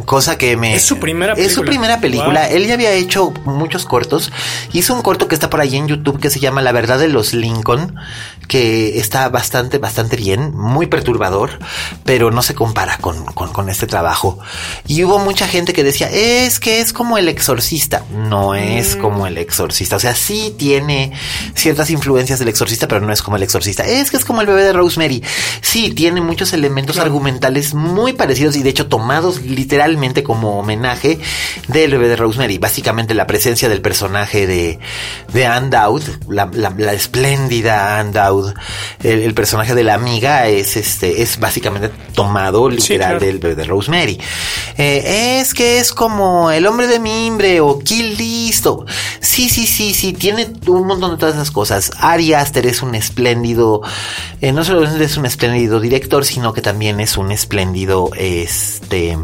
cosa 0.05 0.35
que 0.35 0.57
me 0.57 0.73
es 0.73 0.81
su 0.81 0.97
primera 0.97 1.35
película. 1.35 1.47
es 1.47 1.53
su 1.53 1.63
primera 1.63 2.01
película 2.01 2.47
wow. 2.47 2.57
él 2.57 2.65
ya 2.65 2.73
había 2.73 2.93
hecho 2.93 3.31
muchos 3.45 3.85
cortos 3.85 4.31
hizo 4.73 4.95
un 4.95 5.03
corto 5.03 5.27
que 5.27 5.35
está 5.35 5.51
por 5.51 5.61
ahí 5.61 5.75
en 5.75 5.87
YouTube 5.87 6.19
que 6.19 6.31
se 6.31 6.39
llama 6.39 6.63
La 6.63 6.71
verdad 6.71 6.97
de 6.97 7.07
los 7.07 7.33
Lincoln 7.35 7.95
que 8.51 8.99
está 8.99 9.29
bastante, 9.29 9.77
bastante 9.77 10.17
bien, 10.17 10.51
muy 10.53 10.85
perturbador, 10.87 11.51
pero 12.03 12.31
no 12.31 12.41
se 12.41 12.53
compara 12.53 12.97
con, 12.97 13.23
con, 13.27 13.53
con 13.53 13.69
este 13.69 13.87
trabajo. 13.87 14.39
Y 14.87 15.05
hubo 15.05 15.19
mucha 15.19 15.47
gente 15.47 15.71
que 15.71 15.85
decía, 15.85 16.09
es 16.11 16.59
que 16.59 16.81
es 16.81 16.91
como 16.91 17.17
el 17.17 17.29
exorcista. 17.29 18.03
No 18.13 18.53
es 18.53 18.97
Mm. 18.97 18.99
como 18.99 19.25
el 19.25 19.37
exorcista. 19.37 19.95
O 19.95 19.99
sea, 19.99 20.15
sí 20.15 20.53
tiene 20.57 21.13
ciertas 21.55 21.89
influencias 21.91 22.39
del 22.39 22.49
exorcista, 22.49 22.89
pero 22.89 22.99
no 22.99 23.13
es 23.13 23.21
como 23.21 23.37
el 23.37 23.43
exorcista. 23.43 23.85
Es 23.85 24.11
que 24.11 24.17
es 24.17 24.25
como 24.25 24.41
el 24.41 24.47
bebé 24.47 24.65
de 24.65 24.73
Rosemary. 24.73 25.23
Sí, 25.61 25.91
tiene 25.91 26.19
muchos 26.19 26.51
elementos 26.51 26.97
argumentales 26.97 27.73
muy 27.73 28.11
parecidos 28.11 28.57
y 28.57 28.63
de 28.63 28.69
hecho 28.69 28.87
tomados 28.87 29.41
literalmente 29.43 30.23
como 30.23 30.59
homenaje 30.59 31.19
del 31.69 31.91
bebé 31.91 32.09
de 32.09 32.17
Rosemary. 32.17 32.57
Básicamente 32.57 33.13
la 33.13 33.27
presencia 33.27 33.69
del 33.69 33.79
personaje 33.81 34.45
de, 34.45 34.79
de 35.31 35.45
Anne 35.45 35.69
Dowd, 35.69 36.03
la, 36.27 36.49
la- 36.51 36.73
la 36.77 36.91
espléndida 36.93 37.97
Anne 37.99 38.11
Dowd, 38.11 38.40
el, 39.03 39.21
el 39.21 39.33
personaje 39.33 39.75
de 39.75 39.83
la 39.83 39.93
amiga 39.93 40.47
es 40.47 40.77
este, 40.77 41.21
es 41.21 41.39
básicamente 41.39 41.89
tomado 42.13 42.69
literal 42.69 43.17
claro. 43.17 43.25
del 43.25 43.39
bebé 43.39 43.55
de 43.55 43.63
Rosemary. 43.63 44.19
Eh, 44.77 45.39
es 45.39 45.53
que 45.53 45.79
es 45.79 45.91
como 45.91 46.51
el 46.51 46.65
hombre 46.67 46.87
de 46.87 46.99
mimbre 46.99 47.59
o 47.61 47.79
Kill 47.79 48.17
Listo. 48.17 48.85
Sí, 49.19 49.49
sí, 49.49 49.65
sí, 49.65 49.93
sí, 49.93 50.13
tiene 50.13 50.51
un 50.67 50.87
montón 50.87 51.11
de 51.11 51.17
todas 51.17 51.35
esas 51.35 51.51
cosas. 51.51 51.91
Ari 51.99 52.33
Aster 52.33 52.65
es 52.67 52.81
un 52.81 52.95
espléndido, 52.95 53.81
eh, 54.41 54.51
no 54.51 54.63
solo 54.63 54.83
es 54.83 55.17
un 55.17 55.25
espléndido 55.25 55.79
director, 55.79 56.25
sino 56.25 56.53
que 56.53 56.61
también 56.61 56.99
es 56.99 57.17
un 57.17 57.31
espléndido, 57.31 58.09
este, 58.15 59.17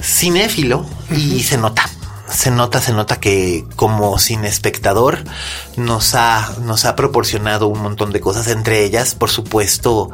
cinéfilo 0.00 0.86
y 1.10 1.42
se 1.42 1.58
nota. 1.58 1.88
Se 2.32 2.50
nota, 2.50 2.80
se 2.80 2.92
nota 2.92 3.20
que 3.20 3.64
como 3.76 4.18
sin 4.18 4.44
espectador 4.44 5.18
nos 5.76 6.14
ha, 6.14 6.54
nos 6.64 6.84
ha 6.84 6.96
proporcionado 6.96 7.66
un 7.68 7.80
montón 7.82 8.10
de 8.12 8.20
cosas, 8.20 8.48
entre 8.48 8.84
ellas, 8.84 9.14
por 9.14 9.30
supuesto, 9.30 10.10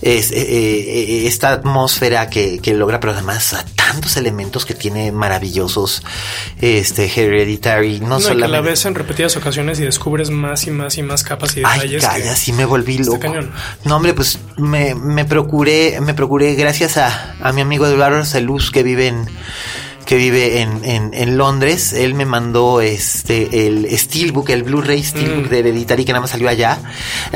es, 0.00 0.30
eh, 0.30 0.36
eh, 0.38 1.26
esta 1.26 1.52
atmósfera 1.52 2.30
que, 2.30 2.58
que 2.60 2.74
logra, 2.74 3.00
pero 3.00 3.12
además 3.12 3.52
a 3.54 3.64
tantos 3.64 4.16
elementos 4.16 4.64
que 4.64 4.74
tiene 4.74 5.10
maravillosos, 5.12 6.02
este, 6.60 7.06
Hereditary, 7.14 8.00
no, 8.00 8.08
No, 8.08 8.14
y 8.16 8.18
que 8.18 8.22
solamente... 8.28 8.48
la 8.48 8.60
ves 8.60 8.84
en 8.84 8.94
repetidas 8.94 9.36
ocasiones 9.36 9.80
y 9.80 9.84
descubres 9.84 10.30
más 10.30 10.66
y 10.66 10.70
más 10.70 10.96
y 10.98 11.02
más 11.02 11.22
capas 11.24 11.56
y 11.56 11.62
Ay, 11.64 11.80
detalles. 11.80 12.04
calla, 12.04 12.30
que- 12.30 12.36
sí 12.36 12.52
me 12.52 12.64
volví 12.64 12.98
loco. 12.98 13.18
cañón. 13.20 13.50
No, 13.84 13.96
hombre, 13.96 14.14
pues 14.14 14.38
me, 14.58 14.94
me 14.94 15.24
procuré, 15.24 16.00
me 16.00 16.14
procuré 16.14 16.54
gracias 16.54 16.96
a, 16.98 17.34
a 17.40 17.52
mi 17.52 17.60
amigo 17.62 17.86
Eduardo 17.86 18.24
Saluz 18.24 18.70
que 18.70 18.82
vive 18.82 19.08
en 19.08 19.26
que 20.08 20.16
vive 20.16 20.62
en, 20.62 20.82
en, 20.86 21.10
en 21.12 21.36
Londres, 21.36 21.92
él 21.92 22.14
me 22.14 22.24
mandó 22.24 22.80
este 22.80 23.66
el 23.66 23.86
Steelbook, 23.98 24.48
el 24.48 24.62
Blu-ray 24.62 25.04
Steelbook 25.04 25.48
Mm. 25.48 25.50
de 25.50 25.58
Hereditary 25.58 26.04
que 26.06 26.12
nada 26.12 26.22
más 26.22 26.30
salió 26.30 26.48
allá. 26.48 26.78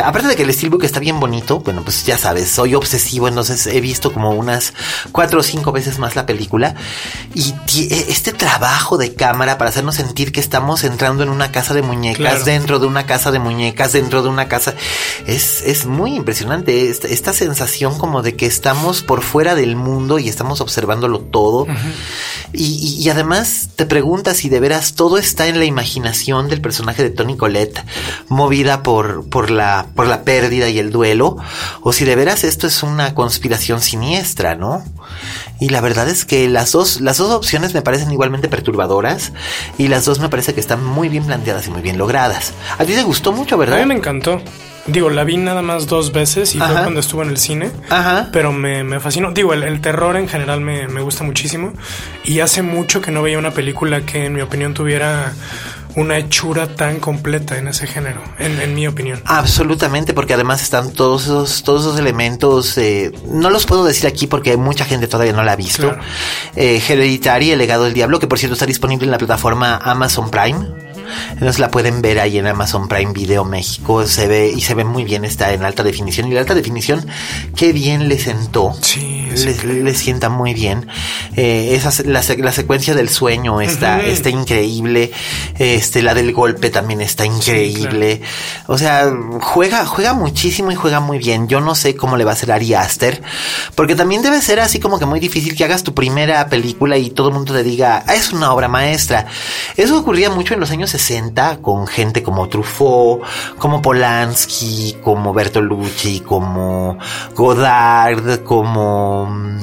Aparte 0.03 0.27
de 0.29 0.37
que 0.37 0.43
el 0.45 0.55
Steelbook 0.55 0.83
está 0.83 0.99
bien 0.99 1.21
bonito, 1.21 1.61
bueno, 1.61 1.83
pues 1.83 2.07
ya 2.07 2.17
sabes, 2.17 2.49
soy 2.51 2.75
obsesivo, 2.75 3.29
entonces 3.29 3.67
he 3.67 3.83
visto 3.83 4.11
como 4.15 4.31
unas 4.31 4.73
cuatro 5.13 5.41
o 5.41 5.43
cinco 5.43 5.71
veces 5.71 5.99
más 5.99 6.17
la 6.17 6.25
película. 6.25 6.75
Y 7.35 7.53
ti- 7.67 7.89
este 7.91 8.33
trabajo 8.33 8.97
de 8.97 9.13
cámara 9.15 9.59
para 9.59 9.69
hacernos 9.69 9.97
sentir 9.97 10.33
que 10.33 10.41
estamos 10.41 10.83
entrando 10.85 11.23
en 11.23 11.29
una 11.29 11.53
casa 11.53 11.75
de 11.75 11.83
muñecas, 11.83 12.17
Claro. 12.17 12.45
dentro 12.45 12.79
de 12.79 12.87
una 12.87 13.05
casa 13.05 13.31
de 13.31 13.39
muñecas, 13.39 13.93
dentro 13.93 14.23
de 14.23 14.31
una 14.31 14.49
casa, 14.49 14.73
es, 15.27 15.63
es 15.67 15.85
muy 15.85 16.15
impresionante. 16.17 16.89
Esta, 16.89 17.07
esta 17.09 17.35
sensación 17.35 17.99
como 17.99 18.23
de 18.23 18.35
que 18.35 18.47
estamos 18.47 19.03
por 19.03 19.21
fuera 19.21 19.55
del 19.55 19.77
mundo 19.77 20.19
y 20.19 20.31
estamos 20.31 20.63
observándolo 20.63 21.19
todo. 21.21 21.67
Y, 22.55 22.62
y- 22.65 23.03
y 23.03 23.09
además 23.11 23.71
te 23.77 23.87
preguntas 23.87 24.37
si 24.39 24.49
de 24.49 24.61
veras 24.61 24.95
todo 24.95 25.19
está 25.19 25.49
en 25.49 25.59
la 25.59 25.65
imaginación 25.65 26.49
del 26.49 26.61
personaje 26.61 27.03
de 27.03 27.11
Tony 27.11 27.37
Colette, 27.37 27.85
movida 28.29 28.83
por, 28.83 29.29
por, 29.29 29.51
la, 29.51 29.87
por 29.95 30.07
la 30.07 30.23
pérdida 30.23 30.69
y 30.69 30.79
el 30.79 30.91
duelo, 30.91 31.37
o 31.83 31.93
si 31.93 32.05
de 32.05 32.17
veras 32.17 32.45
esto 32.45 32.67
es 32.67 32.83
una 32.83 33.15
conspiración 33.15 33.81
siniestra, 33.81 34.55
¿no? 34.55 34.85
Y 35.61 35.69
la 35.69 35.81
verdad 35.81 36.09
es 36.09 36.25
que 36.25 36.49
las 36.49 36.73
dos, 36.73 37.01
las 37.01 37.19
dos 37.19 37.31
opciones 37.31 37.75
me 37.75 37.83
parecen 37.83 38.11
igualmente 38.11 38.49
perturbadoras 38.49 39.33
y 39.79 39.89
las 39.89 40.05
dos 40.05 40.19
me 40.19 40.29
parece 40.29 40.55
que 40.55 40.61
están 40.61 40.85
muy 40.85 41.09
bien 41.09 41.25
planteadas 41.25 41.67
y 41.67 41.71
muy 41.71 41.83
bien 41.83 41.99
logradas. 41.99 42.53
A 42.79 42.85
ti 42.85 42.95
te 42.95 43.03
gustó 43.03 43.33
mucho, 43.33 43.55
A 43.55 43.59
¿verdad? 43.59 43.79
mí 43.79 43.87
me 43.87 43.95
encantó. 43.95 44.41
Digo, 44.85 45.11
la 45.11 45.23
vi 45.23 45.37
nada 45.37 45.63
más 45.63 45.87
dos 45.87 46.11
veces 46.13 46.57
y 46.57 46.59
fue 46.59 46.67
cuando 46.67 46.99
estuvo 46.99 47.23
en 47.23 47.29
el 47.29 47.37
cine. 47.39 47.71
Ajá. 47.89 48.31
Pero 48.33 48.51
me, 48.53 48.83
me 48.83 48.99
fascinó. 48.99 49.31
Digo, 49.31 49.53
el, 49.53 49.63
el 49.63 49.81
terror 49.81 50.17
en 50.17 50.29
general 50.29 50.61
me, 50.61 50.89
me 50.89 51.01
gusta 51.03 51.23
muchísimo. 51.23 51.73
Y 52.25 52.41
hace 52.41 52.63
mucho 52.63 53.01
que 53.01 53.13
no 53.13 53.23
veía 53.23 53.39
una 53.39 53.53
película 53.53 54.01
que, 54.05 54.27
en 54.27 54.35
mi 54.35 54.41
opinión, 54.41 54.75
tuviera 54.75 55.33
una 55.97 56.19
hechura 56.19 56.75
tan 56.75 57.01
completa 57.01 57.59
en 57.59 57.69
ese 57.69 57.87
género. 57.87 58.23
En, 58.39 58.61
en 58.61 58.75
mi 58.75 58.87
opinión. 58.87 59.23
Absolutamente, 59.25 60.15
porque 60.15 60.35
además 60.35 60.63
están 60.63 60.93
todos 60.93 61.25
esos, 61.25 61.63
todos 61.63 61.83
esos 61.83 61.99
elementos, 61.99 62.77
eh, 62.79 63.13
no 63.27 63.51
los 63.51 63.67
puedo 63.67 63.85
decir 63.85 64.07
aquí 64.07 64.27
porque 64.27 64.57
mucha 64.57 64.85
gente 64.85 65.07
todavía 65.07 65.33
no 65.33 65.43
la 65.43 65.53
ha 65.53 65.57
visto. 65.57 65.89
Claro. 65.89 66.03
Eh, 66.57 66.83
Hereditary, 66.87 67.51
El 67.51 67.59
legado 67.59 67.85
del 67.85 67.95
diablo, 67.95 68.19
que 68.19 68.27
por 68.27 68.39
cierto 68.39 68.55
está 68.55 68.67
disponible 68.67 69.05
en 69.05 69.11
la 69.11 69.19
plataforma 69.19 69.77
Amazon 69.77 70.31
Prime. 70.31 70.67
Entonces 71.33 71.59
la 71.59 71.71
pueden 71.71 72.01
ver 72.01 72.19
ahí 72.21 72.39
en 72.39 72.47
Amazon 72.47 72.89
Prime 72.89 73.13
Video 73.13 73.45
México. 73.45 74.07
Se 74.07 74.29
ve 74.29 74.51
y 74.55 74.61
se 74.61 74.75
ve 74.75 74.85
muy 74.85 75.05
bien, 75.05 75.25
está 75.25 75.53
en 75.53 75.65
alta 75.65 75.83
definición. 75.83 76.29
Y 76.29 76.35
la 76.35 76.41
alta 76.41 76.55
definición, 76.55 77.07
qué 77.57 77.73
bien 77.73 78.09
le 78.09 78.19
sentó. 78.19 78.75
Sí, 78.81 79.22
es 79.35 79.45
le, 79.45 79.53
increíble. 79.53 79.83
le 79.85 79.95
sienta 79.95 80.29
muy 80.29 80.55
bien. 80.55 80.87
Eh, 81.37 81.81
la, 82.05 82.23
la 82.39 82.53
secuencia 82.53 82.95
del 82.95 83.09
sueño 83.09 83.61
está, 83.61 84.01
está 84.01 84.31
increíble. 84.31 85.11
Este, 85.59 86.03
la 86.03 86.15
del 86.15 86.33
golpe 86.33 86.71
también 86.71 87.01
está 87.01 87.25
increíble. 87.27 88.23
O 88.67 88.79
sea, 88.79 89.13
juega, 89.41 89.85
juega 89.87 90.13
muchísimo 90.15 90.71
y 90.73 90.75
juega 90.75 91.01
muy 91.01 91.19
bien. 91.19 91.49
Yo 91.49 91.61
no 91.61 91.75
sé 91.75 91.97
cómo 91.97 92.17
le 92.17 92.25
va 92.25 92.31
a 92.33 92.35
hacer 92.35 92.53
Ari 92.53 92.75
Aster, 92.75 93.23
porque 93.75 93.95
también 93.95 94.23
debe 94.23 94.41
ser 94.41 94.61
así 94.61 94.81
como 94.81 94.99
que 94.99 95.07
muy 95.07 95.21
difícil 95.21 95.57
que 95.57 95.65
hagas 95.65 95.83
tu 95.83 95.95
primera 95.95 96.49
película 96.49 96.97
y 96.99 97.11
todo 97.11 97.29
el 97.29 97.35
mundo 97.35 97.53
te 97.53 97.63
diga, 97.63 98.05
"Ah, 98.07 98.15
es 98.15 98.33
una 98.33 98.53
obra 98.53 98.69
maestra. 98.69 99.27
Eso 99.77 99.99
ocurría 99.99 100.31
mucho 100.31 100.55
en 100.55 100.61
los 100.61 100.71
años 100.71 100.91
60 100.91 101.59
con 101.59 101.87
gente 101.87 102.23
como 102.23 102.49
Truffaut, 102.49 103.23
como 103.59 103.83
Polanski, 103.83 104.97
como 105.03 105.33
Bertolucci, 105.33 106.21
como 106.21 106.99
Godard, 107.35 108.43
como 108.45 109.22
mm, 109.27 109.59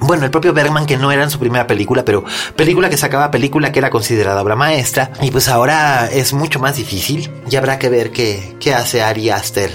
bueno, 0.00 0.24
el 0.24 0.30
propio 0.30 0.52
Bergman, 0.52 0.84
que 0.86 0.96
no 0.98 1.10
era 1.12 1.22
en 1.24 1.30
su 1.30 1.38
primera 1.38 1.66
película, 1.66 2.04
pero 2.04 2.24
película 2.56 2.90
que 2.90 2.96
sacaba 2.98 3.30
película 3.30 3.72
que 3.72 3.78
era 3.78 3.88
considerada 3.90 4.42
obra 4.42 4.54
maestra. 4.56 5.10
Y 5.22 5.30
pues 5.30 5.48
ahora 5.48 6.08
es 6.12 6.32
mucho 6.34 6.58
más 6.60 6.76
difícil. 6.76 7.30
Y 7.50 7.56
habrá 7.56 7.78
que 7.78 7.88
ver 7.88 8.10
qué, 8.10 8.54
qué 8.60 8.74
hace 8.74 9.02
Ari 9.02 9.30
Aster 9.30 9.70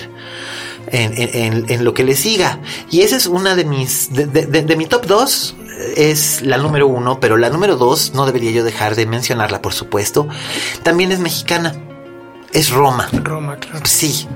en, 0.92 1.66
en- 1.70 1.84
lo 1.84 1.94
que 1.96 2.04
le 2.04 2.16
siga. 2.16 2.60
Y 2.92 3.02
esa 3.02 3.16
es 3.16 3.26
una 3.26 3.56
de 3.56 3.66
mis. 3.66 4.14
De, 4.14 4.26
de- 4.28 4.76
mi 4.76 4.86
top 4.86 5.08
2 5.08 5.56
es 5.98 6.42
la 6.44 6.58
número 6.58 6.88
uno, 6.88 7.20
pero 7.20 7.36
la 7.38 7.50
número 7.50 7.76
2 7.78 8.14
no 8.14 8.26
debería 8.28 8.52
yo 8.52 8.64
dejar 8.64 8.96
de 8.96 9.08
mencionarla, 9.08 9.62
por 9.64 9.74
supuesto. 9.74 10.28
También 10.84 11.12
es 11.12 11.20
mexicana. 11.20 11.74
Es 12.54 12.72
Roma. 12.72 13.10
Roma, 13.12 13.58
claro. 13.58 13.86
Sí, 13.86 14.28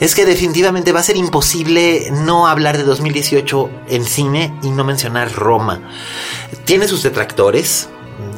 es 0.00 0.14
que 0.14 0.26
definitivamente 0.26 0.92
va 0.92 1.00
a 1.00 1.02
ser 1.02 1.16
imposible 1.16 2.10
no 2.10 2.46
hablar 2.46 2.76
de 2.76 2.84
2018 2.84 3.70
en 3.88 4.04
cine 4.04 4.54
y 4.62 4.70
no 4.70 4.84
mencionar 4.84 5.32
Roma. 5.32 5.80
Tiene 6.66 6.86
sus 6.88 7.02
detractores, 7.02 7.88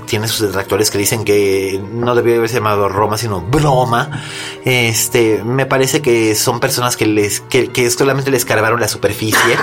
tiene 0.06 0.28
sus 0.28 0.40
detractores 0.40 0.90
que 0.90 0.98
dicen 0.98 1.24
que 1.24 1.82
no 1.92 2.14
debió 2.14 2.36
haberse 2.36 2.56
llamado 2.56 2.88
Roma, 2.88 3.18
sino 3.18 3.40
broma. 3.40 4.22
Este, 4.64 5.42
me 5.44 5.66
parece 5.66 6.00
que 6.00 6.34
son 6.34 6.60
personas 6.60 6.96
que 6.96 7.06
les, 7.06 7.40
que, 7.40 7.68
que 7.72 7.90
solamente 7.90 8.30
les 8.30 8.44
cargaron 8.44 8.80
la 8.80 8.88
superficie. 8.88 9.56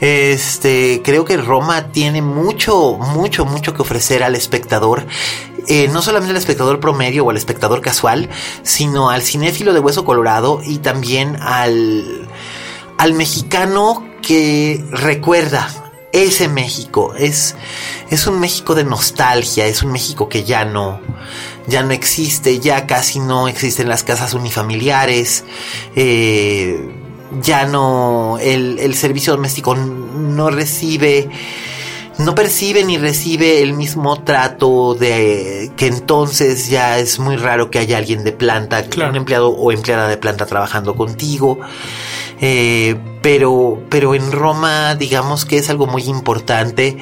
Este, 0.00 1.00
creo 1.04 1.24
que 1.24 1.36
Roma 1.36 1.92
tiene 1.92 2.22
mucho, 2.22 2.94
mucho, 2.98 3.44
mucho 3.44 3.72
que 3.72 3.82
ofrecer 3.82 4.24
al 4.24 4.34
espectador. 4.34 5.06
Eh, 5.68 5.88
no 5.88 6.02
solamente 6.02 6.32
al 6.32 6.36
espectador 6.36 6.80
promedio 6.80 7.24
o 7.24 7.30
al 7.30 7.36
espectador 7.36 7.80
casual, 7.80 8.28
sino 8.62 9.10
al 9.10 9.22
cinéfilo 9.22 9.72
de 9.72 9.80
hueso 9.80 10.04
colorado 10.04 10.60
y 10.64 10.78
también 10.78 11.36
al, 11.40 12.28
al 12.98 13.12
mexicano 13.14 14.04
que 14.22 14.84
recuerda 14.90 15.68
ese 16.12 16.48
México. 16.48 17.14
Es, 17.16 17.54
es 18.10 18.26
un 18.26 18.40
México 18.40 18.74
de 18.74 18.84
nostalgia, 18.84 19.66
es 19.66 19.82
un 19.82 19.92
México 19.92 20.28
que 20.28 20.44
ya 20.44 20.64
no, 20.64 21.00
ya 21.66 21.82
no 21.82 21.92
existe, 21.92 22.58
ya 22.60 22.86
casi 22.86 23.18
no 23.18 23.48
existen 23.48 23.88
las 23.88 24.02
casas 24.04 24.34
unifamiliares. 24.34 25.44
Eh, 25.96 26.98
ya 27.40 27.64
no, 27.64 28.38
el, 28.40 28.78
el 28.78 28.94
servicio 28.94 29.32
doméstico 29.34 29.74
no 29.74 30.50
recibe, 30.50 31.30
no 32.18 32.34
percibe 32.34 32.84
ni 32.84 32.98
recibe 32.98 33.62
el 33.62 33.72
mismo 33.72 34.22
trato 34.22 34.94
de 34.94 35.70
que 35.76 35.86
entonces 35.86 36.68
ya 36.68 36.98
es 36.98 37.18
muy 37.18 37.36
raro 37.36 37.70
que 37.70 37.78
haya 37.78 37.98
alguien 37.98 38.22
de 38.24 38.32
planta, 38.32 38.84
Claro. 38.84 39.10
un 39.10 39.16
empleado 39.16 39.48
o 39.50 39.72
empleada 39.72 40.08
de 40.08 40.16
planta 40.16 40.46
trabajando 40.46 40.94
contigo. 40.94 41.58
Eh, 42.40 42.96
pero, 43.22 43.80
pero 43.88 44.14
en 44.14 44.32
Roma, 44.32 44.94
digamos 44.96 45.44
que 45.44 45.58
es 45.58 45.70
algo 45.70 45.86
muy 45.86 46.02
importante. 46.04 46.98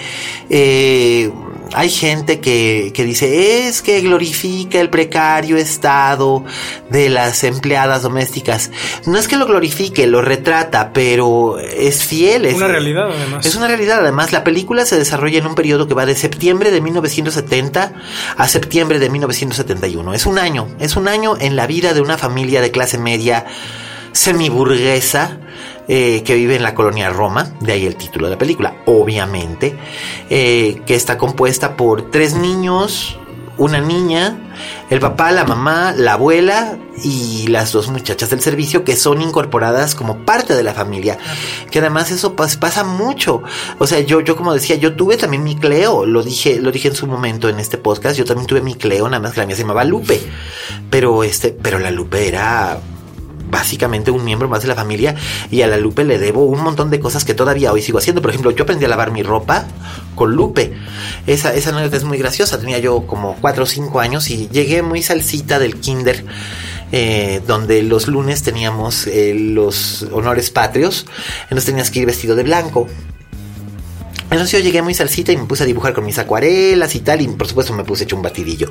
Eh, 0.51 1.31
hay 1.73 1.91
gente 1.91 2.41
que, 2.41 2.93
que 2.95 3.05
dice, 3.05 3.67
es 3.67 3.83
que 3.83 4.01
glorifica 4.01 4.81
el 4.81 4.91
precario 4.91 5.57
estado 5.57 6.45
de 6.91 7.11
las 7.11 7.45
empleadas 7.45 8.03
domésticas. 8.03 8.71
No 9.07 9.19
es 9.19 9.29
que 9.29 9.37
lo 9.37 9.47
glorifique, 9.47 10.07
lo 10.07 10.23
retrata, 10.23 10.93
pero 10.93 11.59
es 11.59 12.05
fiel. 12.05 12.45
Es 12.45 12.55
una 12.55 12.69
realidad, 12.69 13.11
además. 13.11 13.47
Es 13.47 13.55
una 13.55 13.69
realidad, 13.69 14.01
además. 14.01 14.33
La 14.33 14.45
película 14.45 14.85
se 14.85 14.99
desarrolla 14.99 15.39
en 15.39 15.47
un 15.47 15.55
periodo 15.55 15.87
que 15.87 15.95
va 15.95 16.07
de 16.07 16.17
septiembre 16.17 16.71
de 16.71 16.81
1970 16.81 17.93
a 18.37 18.49
septiembre 18.49 18.99
de 18.99 19.11
1971. 19.11 20.15
Es 20.15 20.27
un 20.27 20.39
año, 20.39 20.69
es 20.81 20.97
un 20.97 21.09
año 21.09 21.37
en 21.41 21.57
la 21.57 21.67
vida 21.67 21.95
de 21.95 22.01
una 22.01 22.19
familia 22.19 22.61
de 22.61 22.71
clase 22.71 22.99
media 22.99 23.47
semiburguesa 24.13 25.39
eh, 25.93 26.23
que 26.25 26.37
vive 26.37 26.55
en 26.55 26.63
la 26.63 26.73
colonia 26.75 27.11
Roma, 27.11 27.53
de 27.61 27.73
ahí 27.73 27.85
el 27.85 27.97
título 27.97 28.27
de 28.27 28.35
la 28.35 28.39
película, 28.39 28.77
obviamente, 28.87 29.77
eh, 30.31 30.81
que 30.87 30.95
está 30.95 31.19
compuesta 31.19 31.77
por 31.77 32.11
tres 32.13 32.35
niños, 32.35 33.19
una 33.59 33.81
niña, 33.81 34.39
el 34.89 35.01
papá, 35.01 35.33
la 35.33 35.45
mamá, 35.45 35.93
la 35.97 36.13
abuela 36.15 36.79
y 37.03 37.47
las 37.49 37.73
dos 37.73 37.89
muchachas 37.89 38.31
del 38.31 38.41
servicio 38.41 38.85
que 38.85 38.95
son 38.97 39.21
incorporadas 39.21 39.95
como 39.95 40.25
parte 40.25 40.55
de 40.55 40.63
la 40.63 40.73
familia. 40.75 41.19
Que 41.71 41.81
además 41.81 42.11
eso 42.11 42.37
pas- 42.37 42.59
pasa 42.59 42.85
mucho. 42.85 43.43
O 43.79 43.87
sea, 43.87 44.01
yo, 44.01 44.21
yo 44.21 44.37
como 44.37 44.55
decía, 44.55 44.77
yo 44.77 44.95
tuve 44.95 45.17
también 45.19 45.43
mi 45.43 45.57
Cleo, 45.57 46.07
lo 46.07 46.23
dije, 46.23 46.59
lo 46.61 46.71
dije 46.73 46.89
en 46.89 46.95
su 46.95 47.07
momento 47.07 47.49
en 47.51 47.59
este 47.61 47.77
podcast, 47.77 48.17
yo 48.17 48.25
también 48.25 48.47
tuve 48.47 48.63
mi 48.63 48.77
Cleo, 48.77 49.07
nada 49.09 49.21
más 49.21 49.33
que 49.35 49.41
la 49.41 49.47
mía 49.47 49.57
se 49.57 49.63
llamaba 49.63 49.85
Lupe. 49.85 50.21
Pero 50.89 51.23
este, 51.23 51.51
pero 51.51 51.79
la 51.81 51.91
Lupe 51.91 52.29
era 52.29 52.79
básicamente 53.51 54.11
un 54.11 54.25
miembro 54.25 54.49
más 54.49 54.63
de 54.63 54.69
la 54.69 54.75
familia 54.75 55.15
y 55.51 55.63
a 55.63 55.67
la 55.67 55.77
Lupe 55.77 56.05
le 56.05 56.19
debo 56.19 56.45
un 56.45 56.63
montón 56.63 56.91
de 56.91 57.01
cosas 57.01 57.25
que 57.25 57.35
todavía 57.35 57.73
hoy 57.73 57.83
sigo 57.83 57.99
haciendo. 57.99 58.23
Por 58.23 58.31
ejemplo, 58.31 58.51
yo 58.51 58.65
aprendí 58.65 58.85
a 58.85 58.89
lavar 58.89 59.11
mi 59.11 59.23
ropa 59.23 59.67
con 60.15 60.35
Lupe. 60.35 60.73
Esa, 61.27 61.55
esa 61.55 61.71
anécdota 61.71 61.97
es 61.97 62.05
muy 62.05 62.19
graciosa. 62.19 62.59
Tenía 62.59 62.79
yo 62.79 63.07
como 63.07 63.37
4 63.41 63.65
o 63.65 63.67
5 63.67 64.01
años 64.01 64.31
y 64.31 64.49
llegué 64.49 64.83
muy 64.83 65.03
salsita 65.03 65.59
del 65.59 65.81
kinder. 65.81 66.25
eh, 66.93 67.41
donde 67.47 67.83
los 67.83 68.09
lunes 68.09 68.43
teníamos 68.43 69.07
eh, 69.07 69.33
los 69.35 70.03
honores 70.13 70.51
patrios, 70.51 71.07
entonces 71.45 71.67
tenías 71.67 71.91
que 71.91 72.01
ir 72.01 72.07
vestido 72.07 72.35
de 72.35 72.43
blanco. 72.43 72.89
Entonces 74.25 74.53
yo 74.53 74.59
llegué 74.61 74.81
muy 74.83 74.95
salsita 74.95 75.33
y 75.33 75.37
me 75.37 75.45
puse 75.45 75.65
a 75.65 75.67
dibujar 75.67 75.93
con 75.93 76.05
mis 76.05 76.19
acuarelas 76.19 76.95
y 76.95 77.01
tal, 77.01 77.21
y 77.21 77.29
por 77.29 77.49
supuesto 77.49 77.73
me 77.73 77.85
puse 77.85 78.05
hecho 78.05 78.17
un 78.17 78.23
batidillo. 78.23 78.71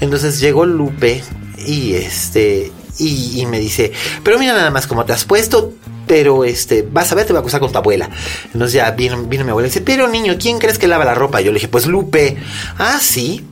Entonces 0.00 0.40
llegó 0.40 0.64
Lupe 0.64 1.22
y 1.66 1.94
este 1.94 2.72
y, 2.98 3.44
me 3.46 3.58
dice, 3.58 3.92
pero 4.22 4.38
mira 4.38 4.52
nada 4.54 4.70
más 4.70 4.86
cómo 4.86 5.04
te 5.04 5.12
has 5.12 5.24
puesto, 5.24 5.72
pero 6.06 6.44
este, 6.44 6.82
vas 6.82 7.10
a 7.12 7.14
ver, 7.14 7.26
te 7.26 7.32
va 7.32 7.38
a 7.38 7.40
acusar 7.40 7.60
con 7.60 7.72
tu 7.72 7.78
abuela. 7.78 8.08
Entonces 8.46 8.74
ya 8.74 8.90
vino, 8.92 9.22
vino 9.24 9.44
mi 9.44 9.50
abuela 9.50 9.66
y 9.66 9.70
dice, 9.70 9.80
pero 9.80 10.08
niño, 10.08 10.36
¿quién 10.38 10.58
crees 10.58 10.78
que 10.78 10.86
lava 10.86 11.04
la 11.04 11.14
ropa? 11.14 11.40
Yo 11.40 11.50
le 11.50 11.56
dije, 11.56 11.68
pues 11.68 11.86
Lupe. 11.86 12.36
Ah, 12.78 12.98
sí. 13.00 13.44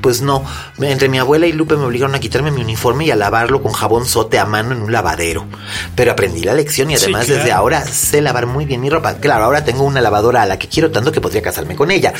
Pues 0.00 0.22
no, 0.22 0.44
entre 0.80 1.08
mi 1.08 1.18
abuela 1.18 1.46
y 1.46 1.52
Lupe 1.52 1.76
me 1.76 1.84
obligaron 1.84 2.14
a 2.14 2.20
quitarme 2.20 2.50
mi 2.50 2.60
uniforme 2.62 3.04
y 3.06 3.10
a 3.10 3.16
lavarlo 3.16 3.62
con 3.62 3.72
jabón 3.72 4.06
sote 4.06 4.38
a 4.38 4.44
mano 4.46 4.72
en 4.72 4.82
un 4.82 4.92
lavadero. 4.92 5.46
Pero 5.94 6.12
aprendí 6.12 6.42
la 6.42 6.54
lección 6.54 6.90
y 6.90 6.96
Sí, 6.96 7.04
además 7.04 7.26
claro. 7.26 7.38
desde 7.38 7.52
ahora 7.52 7.84
sé 7.84 8.20
lavar 8.20 8.46
muy 8.46 8.64
bien 8.64 8.80
mi 8.80 8.90
ropa. 8.90 9.14
Claro, 9.14 9.44
ahora 9.44 9.64
tengo 9.64 9.84
una 9.84 10.00
lavadora 10.00 10.42
a 10.42 10.46
la 10.46 10.58
que 10.58 10.68
quiero 10.68 10.90
tanto 10.90 11.12
que 11.12 11.20
podría 11.20 11.42
casarme 11.42 11.76
con 11.76 11.90
ella. 11.90 12.12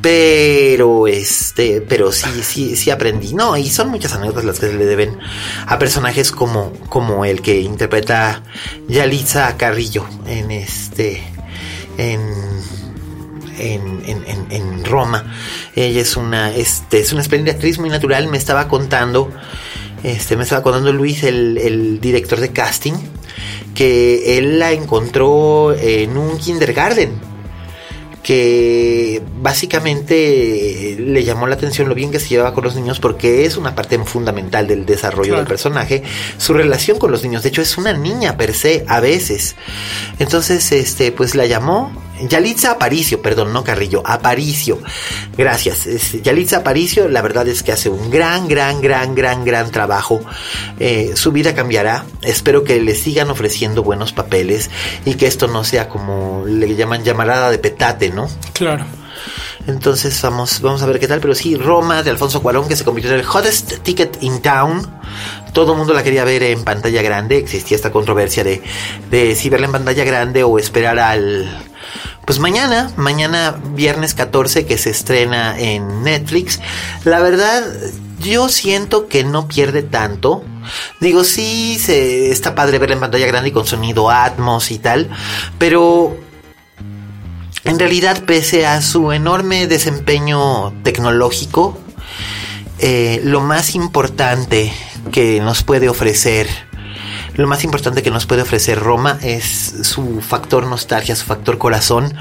Pero 0.00 1.06
este, 1.06 1.80
pero 1.80 2.10
sí, 2.12 2.42
sí, 2.42 2.76
sí 2.76 2.90
aprendí. 2.90 3.34
No, 3.34 3.56
y 3.56 3.68
son 3.68 3.88
muchas 3.88 4.12
anécdotas 4.14 4.44
las 4.44 4.58
que 4.58 4.68
se 4.68 4.74
le 4.74 4.86
deben 4.86 5.18
a 5.66 5.78
personajes 5.78 6.32
como, 6.32 6.72
como 6.88 7.24
el 7.24 7.42
que 7.42 7.60
interpreta 7.60 8.42
Yalitza 8.88 9.56
Carrillo 9.56 10.06
en 10.26 10.50
este, 10.50 11.22
en 11.98 12.20
en, 13.60 14.02
en, 14.06 14.24
en, 14.26 14.46
en 14.50 14.84
Roma. 14.84 15.32
Ella 15.76 16.00
es 16.00 16.16
una, 16.16 16.54
este, 16.54 17.00
es 17.00 17.12
una 17.12 17.22
espléndida 17.22 17.52
actriz 17.54 17.78
muy 17.78 17.90
natural. 17.90 18.26
Me 18.28 18.38
estaba 18.38 18.66
contando, 18.68 19.30
este, 20.02 20.36
me 20.36 20.42
estaba 20.44 20.62
contando 20.62 20.92
Luis, 20.92 21.22
el, 21.24 21.58
el 21.58 22.00
director 22.00 22.40
de 22.40 22.50
casting, 22.50 22.94
que 23.74 24.38
él 24.38 24.58
la 24.58 24.72
encontró 24.72 25.74
en 25.78 26.16
un 26.16 26.38
kindergarten. 26.38 27.30
Que 28.22 29.22
básicamente 29.40 30.94
le 31.00 31.24
llamó 31.24 31.46
la 31.46 31.54
atención 31.54 31.88
lo 31.88 31.94
bien 31.94 32.10
que 32.10 32.20
se 32.20 32.28
llevaba 32.28 32.52
con 32.52 32.62
los 32.64 32.76
niños 32.76 33.00
porque 33.00 33.46
es 33.46 33.56
una 33.56 33.74
parte 33.74 33.98
fundamental 34.04 34.66
del 34.68 34.84
desarrollo 34.84 35.28
Claro. 35.30 35.38
del 35.38 35.48
personaje, 35.48 36.02
su 36.36 36.52
relación 36.52 36.98
con 36.98 37.10
los 37.10 37.22
niños. 37.22 37.42
De 37.42 37.48
hecho, 37.48 37.62
es 37.62 37.78
una 37.78 37.94
niña 37.94 38.36
per 38.36 38.52
se 38.54 38.84
a 38.88 39.00
veces. 39.00 39.56
Entonces, 40.18 40.70
este, 40.70 41.12
pues 41.12 41.34
la 41.34 41.46
llamó 41.46 41.92
Yalitza 42.28 42.72
Aparicio, 42.72 43.22
perdón, 43.22 43.52
no 43.52 43.64
Carrillo, 43.64 44.02
Aparicio. 44.04 44.78
Gracias. 45.36 46.12
Yalitza 46.22 46.58
Aparicio, 46.58 47.08
la 47.08 47.22
verdad 47.22 47.46
es 47.48 47.62
que 47.62 47.72
hace 47.72 47.88
un 47.88 48.10
gran, 48.10 48.48
gran, 48.48 48.80
gran, 48.80 49.14
gran, 49.14 49.44
gran 49.44 49.70
trabajo. 49.70 50.20
Eh, 50.78 51.12
su 51.14 51.32
vida 51.32 51.54
cambiará. 51.54 52.04
Espero 52.22 52.64
que 52.64 52.80
le 52.80 52.94
sigan 52.94 53.30
ofreciendo 53.30 53.82
buenos 53.82 54.12
papeles 54.12 54.70
y 55.04 55.14
que 55.14 55.26
esto 55.26 55.48
no 55.48 55.64
sea 55.64 55.88
como 55.88 56.44
le 56.46 56.74
llaman 56.74 57.04
llamarada 57.04 57.50
de 57.50 57.58
petate, 57.58 58.10
¿no? 58.10 58.28
Claro. 58.52 58.84
Entonces 59.66 60.20
vamos, 60.22 60.60
vamos 60.60 60.82
a 60.82 60.86
ver 60.86 60.98
qué 60.98 61.08
tal. 61.08 61.20
Pero 61.20 61.34
sí, 61.34 61.56
Roma 61.56 62.02
de 62.02 62.10
Alfonso 62.10 62.42
Cuarón, 62.42 62.68
que 62.68 62.76
se 62.76 62.84
convirtió 62.84 63.12
en 63.12 63.20
el 63.20 63.26
hottest 63.26 63.82
ticket 63.82 64.22
in 64.22 64.40
town. 64.40 64.86
Todo 65.52 65.72
el 65.72 65.78
mundo 65.78 65.92
la 65.92 66.02
quería 66.02 66.24
ver 66.24 66.42
en 66.42 66.64
pantalla 66.64 67.02
grande. 67.02 67.38
Existía 67.38 67.76
esta 67.76 67.90
controversia 67.90 68.44
de, 68.44 68.62
de 69.10 69.34
si 69.34 69.48
verla 69.48 69.66
en 69.66 69.72
pantalla 69.72 70.04
grande 70.04 70.42
o 70.42 70.58
esperar 70.58 70.98
al... 70.98 71.69
Pues 72.30 72.38
mañana, 72.38 72.92
mañana 72.96 73.60
viernes 73.74 74.14
14 74.14 74.64
que 74.64 74.78
se 74.78 74.90
estrena 74.90 75.58
en 75.58 76.04
Netflix. 76.04 76.60
La 77.02 77.18
verdad, 77.18 77.64
yo 78.20 78.48
siento 78.48 79.08
que 79.08 79.24
no 79.24 79.48
pierde 79.48 79.82
tanto. 79.82 80.44
Digo, 81.00 81.24
sí, 81.24 81.76
se, 81.80 82.30
está 82.30 82.54
padre 82.54 82.78
verla 82.78 82.94
en 82.94 83.00
pantalla 83.00 83.26
grande 83.26 83.48
y 83.48 83.52
con 83.52 83.66
sonido 83.66 84.10
Atmos 84.10 84.70
y 84.70 84.78
tal. 84.78 85.10
Pero 85.58 86.16
en 87.64 87.80
realidad, 87.80 88.22
pese 88.22 88.64
a 88.64 88.80
su 88.80 89.10
enorme 89.10 89.66
desempeño 89.66 90.72
tecnológico, 90.84 91.80
eh, 92.78 93.20
lo 93.24 93.40
más 93.40 93.74
importante 93.74 94.72
que 95.10 95.40
nos 95.40 95.64
puede 95.64 95.88
ofrecer, 95.88 96.46
lo 97.34 97.46
más 97.46 97.64
importante 97.64 98.02
que 98.02 98.10
nos 98.10 98.26
puede 98.26 98.42
ofrecer 98.42 98.78
Roma 98.78 99.18
es 99.22 99.74
su 99.82 100.20
factor 100.20 100.66
nostalgia, 100.66 101.14
su 101.16 101.24
factor 101.26 101.58
corazón, 101.58 102.12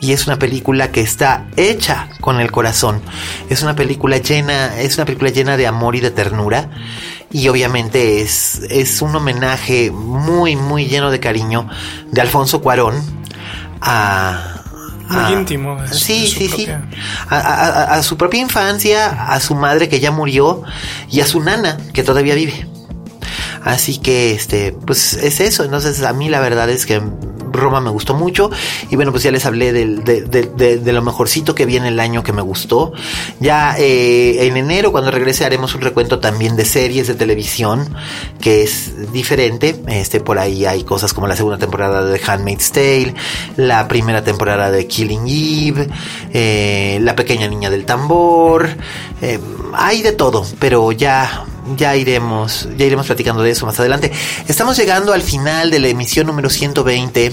y 0.00 0.12
es 0.12 0.26
una 0.26 0.38
película 0.38 0.90
que 0.92 1.00
está 1.00 1.46
hecha 1.56 2.08
con 2.20 2.40
el 2.40 2.50
corazón. 2.50 3.02
Es 3.50 3.62
una 3.62 3.74
película 3.76 4.18
llena, 4.18 4.78
es 4.78 4.96
una 4.96 5.04
película 5.04 5.30
llena 5.30 5.56
de 5.56 5.66
amor 5.66 5.96
y 5.96 6.00
de 6.00 6.10
ternura, 6.10 6.70
y 7.30 7.48
obviamente 7.48 8.20
es, 8.22 8.60
es 8.70 9.02
un 9.02 9.14
homenaje 9.16 9.90
muy, 9.90 10.56
muy 10.56 10.86
lleno 10.86 11.10
de 11.10 11.20
cariño 11.20 11.68
de 12.10 12.20
Alfonso 12.20 12.60
Cuarón 12.62 12.94
a 13.80 14.60
Muy 15.08 15.32
íntimo 15.32 15.76
sí, 15.90 16.26
sí, 16.26 16.48
sí. 16.48 16.66
propia- 16.66 16.88
A, 17.28 17.36
a- 17.36 17.66
a- 17.66 17.94
a 17.96 18.02
su 18.02 18.16
propia 18.16 18.40
infancia, 18.40 19.26
a 19.32 19.40
su 19.40 19.54
madre 19.54 19.88
que 19.88 20.00
ya 20.00 20.10
murió 20.10 20.62
y 21.10 21.20
a 21.20 21.26
su 21.26 21.40
nana 21.40 21.76
que 21.92 22.02
todavía 22.02 22.34
vive. 22.34 22.66
Así 23.64 23.98
que, 23.98 24.32
este, 24.32 24.72
pues 24.72 25.14
es 25.14 25.40
eso. 25.40 25.64
Entonces, 25.64 26.02
a 26.02 26.12
mí 26.12 26.28
la 26.28 26.40
verdad 26.40 26.68
es 26.70 26.84
que 26.86 27.00
Roma 27.52 27.80
me 27.80 27.90
gustó 27.90 28.14
mucho. 28.14 28.50
Y 28.90 28.96
bueno, 28.96 29.10
pues 29.12 29.22
ya 29.22 29.30
les 29.30 29.44
hablé 29.44 29.72
de, 29.72 29.84
de- 29.86 30.92
lo 30.92 31.02
mejorcito 31.02 31.54
que 31.54 31.64
viene 31.66 31.88
el 31.88 32.00
año 32.00 32.22
que 32.22 32.32
me 32.32 32.42
gustó. 32.42 32.92
Ya 33.40 33.76
eh, 33.78 34.46
en 34.46 34.56
enero, 34.56 34.90
cuando 34.90 35.10
regrese, 35.10 35.44
haremos 35.44 35.74
un 35.74 35.80
recuento 35.82 36.18
también 36.18 36.56
de 36.56 36.64
series 36.64 37.06
de 37.06 37.14
televisión, 37.14 37.94
que 38.40 38.62
es 38.62 39.12
diferente. 39.12 39.80
Este, 39.88 40.20
por 40.20 40.38
ahí 40.38 40.64
hay 40.66 40.82
cosas 40.84 41.12
como 41.14 41.26
la 41.26 41.36
segunda 41.36 41.58
temporada 41.58 42.04
de 42.04 42.20
Handmaid's 42.26 42.72
Tale, 42.72 43.14
la 43.56 43.86
primera 43.86 44.24
temporada 44.24 44.70
de 44.70 44.86
Killing 44.86 45.26
Eve, 45.28 45.88
eh, 46.32 46.98
La 47.02 47.14
pequeña 47.14 47.48
niña 47.48 47.70
del 47.70 47.84
tambor. 47.84 48.68
eh, 49.20 49.38
hay 49.74 50.02
de 50.02 50.12
todo, 50.12 50.44
pero 50.58 50.90
ya 50.92 51.44
ya 51.76 51.96
iremos, 51.96 52.68
ya 52.76 52.84
iremos 52.86 53.06
platicando 53.06 53.42
de 53.42 53.50
eso 53.50 53.66
más 53.66 53.78
adelante. 53.80 54.10
Estamos 54.48 54.76
llegando 54.76 55.12
al 55.12 55.22
final 55.22 55.70
de 55.70 55.78
la 55.80 55.88
emisión 55.88 56.26
número 56.26 56.50
120 56.50 57.32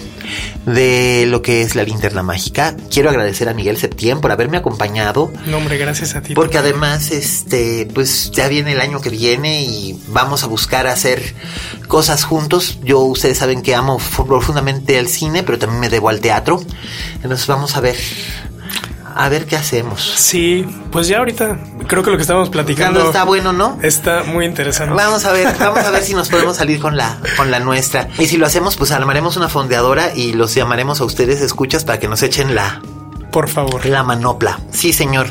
de 0.66 1.26
lo 1.28 1.42
que 1.42 1.62
es 1.62 1.76
la 1.76 1.84
linterna 1.84 2.24
mágica. 2.24 2.76
Quiero 2.92 3.10
agradecer 3.10 3.50
a 3.50 3.54
Miguel 3.54 3.78
Septién 3.78 4.22
por 4.22 4.32
haberme 4.32 4.58
acompañado. 4.58 5.32
No, 5.48 5.58
hombre, 5.58 5.78
gracias 5.78 6.16
a 6.16 6.22
ti. 6.22 6.34
Porque 6.34 6.58
además, 6.58 7.12
este, 7.12 7.88
pues 7.94 8.32
ya 8.32 8.48
viene 8.48 8.74
el 8.74 8.82
año 8.82 9.02
que 9.02 9.10
viene 9.10 9.64
y 9.64 10.00
vamos 10.08 10.44
a 10.44 10.48
buscar 10.48 10.88
hacer 10.88 11.34
cosas 11.88 12.24
juntos. 12.24 12.78
Yo, 12.84 13.00
ustedes 13.00 13.38
saben 13.40 13.62
que 13.62 13.74
amo 13.76 14.00
fu- 14.00 14.28
profundamente 14.28 14.98
el 15.00 15.08
cine, 15.08 15.44
pero 15.44 15.58
también 15.58 15.80
me 15.80 15.90
debo 15.90 16.10
al 16.10 16.20
teatro. 16.20 16.62
Entonces 17.24 17.48
vamos 17.48 17.76
a 17.76 17.82
ver, 17.82 17.96
a 19.16 19.30
ver 19.30 19.46
qué 19.46 19.56
hacemos. 19.56 20.02
Sí, 20.18 20.66
pues 20.92 21.08
ya 21.08 21.20
ahorita 21.20 21.58
creo 21.88 22.04
que 22.04 22.12
lo 22.12 22.18
que 22.18 22.22
estábamos 22.22 22.50
platicando 22.50 23.06
Está 23.06 23.24
bueno, 23.24 23.54
¿no? 23.54 23.78
está 23.82 24.24
muy 24.24 24.46
interesante. 24.46 24.94
Vamos 24.96 25.26
a 25.26 25.32
ver, 25.32 25.56
vamos 25.60 25.80
a 25.84 25.92
ver 25.92 26.04
si 26.04 26.14
nos 26.14 26.30
podemos 26.30 26.58
salir 26.58 26.80
con 26.80 26.98
la, 26.98 27.18
con 27.38 27.52
la 27.52 27.60
nuestra. 27.60 28.08
Y 28.18 28.28
si 28.28 28.38
lo 28.38 28.46
hacemos, 28.46 28.76
pues 28.78 28.92
armaremos 28.92 29.38
una 29.38 29.50
fondeadora 29.50 30.14
y 30.16 30.34
los 30.34 30.54
llamaremos 30.56 31.02
a 31.02 31.06
ustedes 31.06 31.42
escuchas 31.42 31.84
para 31.86 32.00
que 32.00 32.08
nos 32.08 32.22
echen 32.24 32.56
la, 32.56 32.82
Por 33.32 33.50
favor. 33.50 33.86
la 33.86 34.04
manopla. 34.04 34.60
Sí, 34.72 34.94
señor. 34.94 35.28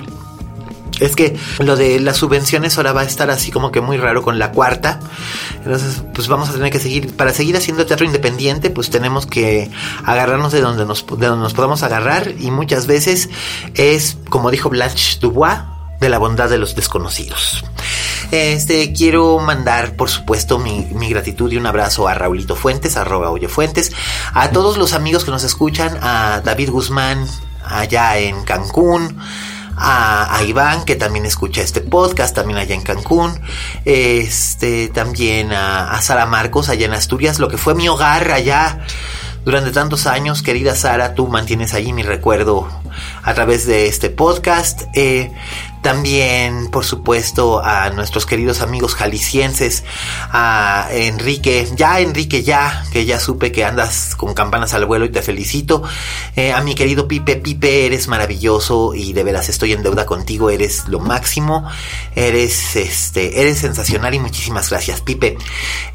Es 1.01 1.17
que 1.17 1.37
lo 1.59 1.77
de 1.77 2.01
las 2.01 2.17
subvenciones 2.17 2.77
ahora 2.77 2.93
va 2.93 3.03
a 3.03 3.05
estar 3.05 3.31
así 3.31 3.51
como 3.51 3.71
que 3.71 3.81
muy 3.81 3.97
raro 3.97 4.23
con 4.23 4.39
la 4.39 4.53
cuarta. 4.53 5.01
Entonces, 5.65 6.03
pues 6.15 6.29
vamos 6.29 6.49
a 6.49 6.53
tener 6.53 6.71
que 6.71 6.81
seguir, 6.81 7.15
para 7.17 7.33
seguir 7.33 7.57
haciendo 7.57 7.87
teatro 7.87 8.07
independiente, 8.07 8.71
pues 8.71 8.91
tenemos 8.91 9.27
que 9.27 9.71
agarrarnos 10.05 10.53
de 10.53 10.61
donde 10.61 10.85
nos, 10.87 11.07
de 11.07 11.27
donde 11.27 11.43
nos 11.43 11.55
podamos 11.55 11.83
agarrar 11.83 12.33
y 12.39 12.51
muchas 12.51 12.87
veces 12.87 13.29
es, 13.75 14.19
como 14.29 14.51
dijo 14.51 14.71
Blanche 14.71 15.19
Dubois, 15.21 15.59
de 16.01 16.09
la 16.09 16.19
bondad 16.19 16.49
de 16.49 16.59
los 16.59 16.75
desconocidos. 16.75 17.65
Este, 18.31 18.93
quiero 18.93 19.39
mandar, 19.39 19.97
por 19.97 20.11
supuesto, 20.11 20.59
mi, 20.59 20.85
gratitud 21.09 21.51
y 21.51 21.57
un 21.57 21.67
abrazo 21.67 22.09
a 22.09 22.15
Raulito 22.15 22.57
Fuentes, 22.57 22.97
arroba 22.97 23.31
Oye 23.31 23.49
Fuentes, 23.49 23.93
a 24.35 24.51
todos 24.51 24.77
los 24.77 24.93
amigos 24.93 25.25
que 25.25 25.31
nos 25.31 25.45
escuchan, 25.45 25.99
a 26.03 26.41
David 26.45 26.71
Guzmán, 26.71 27.27
allá 27.65 28.19
en 28.19 28.45
Cancún, 28.45 29.19
a, 29.81 30.43
Iván, 30.43 30.85
que 30.85 30.97
también 30.97 31.27
escucha 31.27 31.63
este 31.63 31.81
podcast, 31.81 32.35
también 32.35 32.59
allá 32.59 32.75
en 32.75 32.83
Cancún, 32.83 33.39
este, 33.85 34.89
también 34.89 35.53
a, 35.53 35.91
a, 35.93 36.03
Sara 36.03 36.27
Marcos, 36.27 36.69
allá 36.69 36.87
en 36.87 36.95
Asturias, 36.95 37.39
lo 37.39 37.49
que 37.49 37.59
fue 37.59 37.75
mi 37.75 37.89
hogar 37.89 38.31
allá 38.31 38.81
durante 39.45 39.71
tantos 39.71 40.07
años, 40.07 40.43
querida 40.43 40.77
Sara, 40.77 41.15
tú 41.15 41.27
mantienes 41.27 41.73
allí 41.73 41.95
mi 41.95 42.03
recuerdo 42.03 42.69
a 43.23 43.33
través 43.33 43.67
de 43.67 43.87
este 43.87 44.11
podcast. 44.11 44.83
Eh, 44.95 45.33
también, 45.89 46.69
por 46.71 46.85
supuesto, 46.85 47.65
a 47.65 47.89
nuestros 47.89 48.27
queridos 48.27 48.61
amigos 48.61 48.95
jaliscienses, 48.95 49.85
a 50.31 50.87
Enrique, 50.91 51.67
ya 51.77 52.01
Enrique, 52.01 52.43
ya, 52.43 52.85
que 52.93 53.07
ya 53.07 53.19
supe 53.19 53.53
que 53.53 53.65
andas 53.65 54.15
con 54.15 54.35
campanas 54.35 54.75
al 54.75 54.85
vuelo 54.85 55.07
y 55.07 55.09
te 55.09 55.23
felicito. 55.23 55.83
Eh, 56.37 56.53
a 56.53 56.61
mi 56.61 56.75
querido 56.75 57.09
Pipe, 57.09 57.37
Pipe, 57.37 57.87
eres 57.87 58.07
maravilloso 58.07 58.93
y 58.95 59.15
de 59.15 59.25
veras 59.25 59.49
estoy 59.49 59.73
en 59.73 59.83
deuda 59.83 60.05
contigo, 60.05 60.51
eres 60.51 60.87
lo 60.89 61.01
máximo, 61.01 61.67
eres, 62.15 62.77
este, 62.77 63.41
eres 63.41 63.57
sensacional 63.57 64.13
y 64.13 64.19
muchísimas 64.19 64.69
gracias, 64.69 65.01
Pipe. 65.01 65.39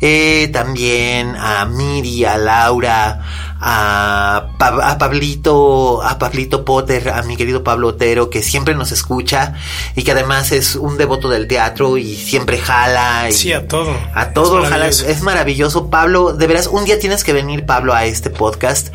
Eh, 0.02 0.50
también 0.52 1.36
a 1.38 1.66
Miri, 1.66 2.26
a 2.26 2.40
Laura, 2.40 3.53
a, 3.66 4.50
a 4.60 4.98
Pablito, 4.98 6.04
a 6.04 6.20
Pablito 6.20 6.66
Potter, 6.66 7.10
a 7.10 7.22
mi 7.24 7.38
querido 7.38 7.64
Pablo 7.64 7.90
Otero, 7.90 8.30
que 8.30 8.44
siempre 8.44 8.76
nos 8.76 8.92
escucha 8.92 9.54
y 9.96 10.04
que 10.04 10.12
además 10.12 10.52
es 10.52 10.76
un 10.76 10.98
devoto 10.98 11.30
del 11.30 11.48
teatro 11.48 11.98
y 11.98 12.16
siempre 12.16 12.58
jala. 12.58 13.30
Y 13.30 13.34
sí, 13.34 13.54
a 13.54 13.66
todo. 13.66 13.96
A 14.14 14.32
todo, 14.32 14.66
es 14.66 15.02
Es, 15.02 15.22
maravilloso. 15.22 15.90
Pablo, 15.90 16.34
de 16.34 16.46
veras, 16.46 16.68
un 16.68 16.84
día 16.84 17.00
tienes 17.00 17.24
que 17.24 17.32
venir, 17.32 17.66
Pablo, 17.66 17.94
a 17.94 18.04
este 18.04 18.30
podcast 18.30 18.90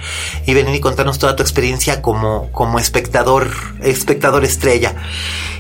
y 0.45 0.53
venir 0.53 0.75
y 0.75 0.81
contarnos 0.81 1.19
toda 1.19 1.35
tu 1.35 1.43
experiencia 1.43 2.03
como, 2.03 2.53
como 2.53 2.79
espectador, 2.79 3.51
espectador 3.81 4.45
estrella. 4.45 4.97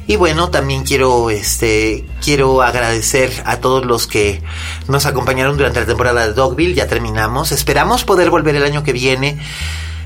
Y 0.08 0.16
bueno, 0.16 0.50
también 0.50 0.82
quiero, 0.82 1.30
este, 1.30 2.04
quiero 2.24 2.62
agradecer 2.62 3.30
a 3.44 3.58
todos 3.58 3.86
los 3.86 4.08
que 4.08 4.42
nos 4.88 5.06
acompañaron 5.06 5.56
durante 5.56 5.78
la 5.78 5.86
temporada 5.86 6.26
de 6.26 6.32
Dogville. 6.32 6.74
Ya 6.74 6.88
terminamos. 6.88 7.52
Esperamos 7.52 8.04
poder 8.04 8.30
volver 8.30 8.56
el 8.56 8.64
año 8.64 8.82
que 8.82 8.92
viene 8.92 9.38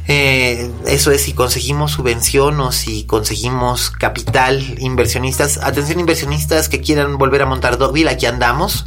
eh, 0.09 0.71
eso 0.87 1.13
es 1.13 1.23
si 1.23 1.33
conseguimos 1.33 1.93
subvención 1.93 2.61
o 2.61 2.73
si 2.73 3.05
conseguimos 3.05 3.91
capital, 3.91 4.77
inversionistas. 4.79 5.59
Atención 5.59 6.01
inversionistas 6.01 6.69
que 6.69 6.81
quieran 6.81 7.19
volver 7.19 7.43
a 7.43 7.47
montar 7.47 7.79
Dogville, 7.79 8.11
aquí 8.11 8.27
andamos. 8.27 8.85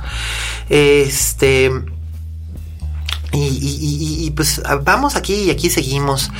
Este... 0.69 1.71
Y, 3.36 4.32
pues 4.36 4.62
vamos 4.84 5.15
aquí 5.15 5.34
y 5.34 5.50
aquí 5.50 5.69
seguimos, 5.69 6.32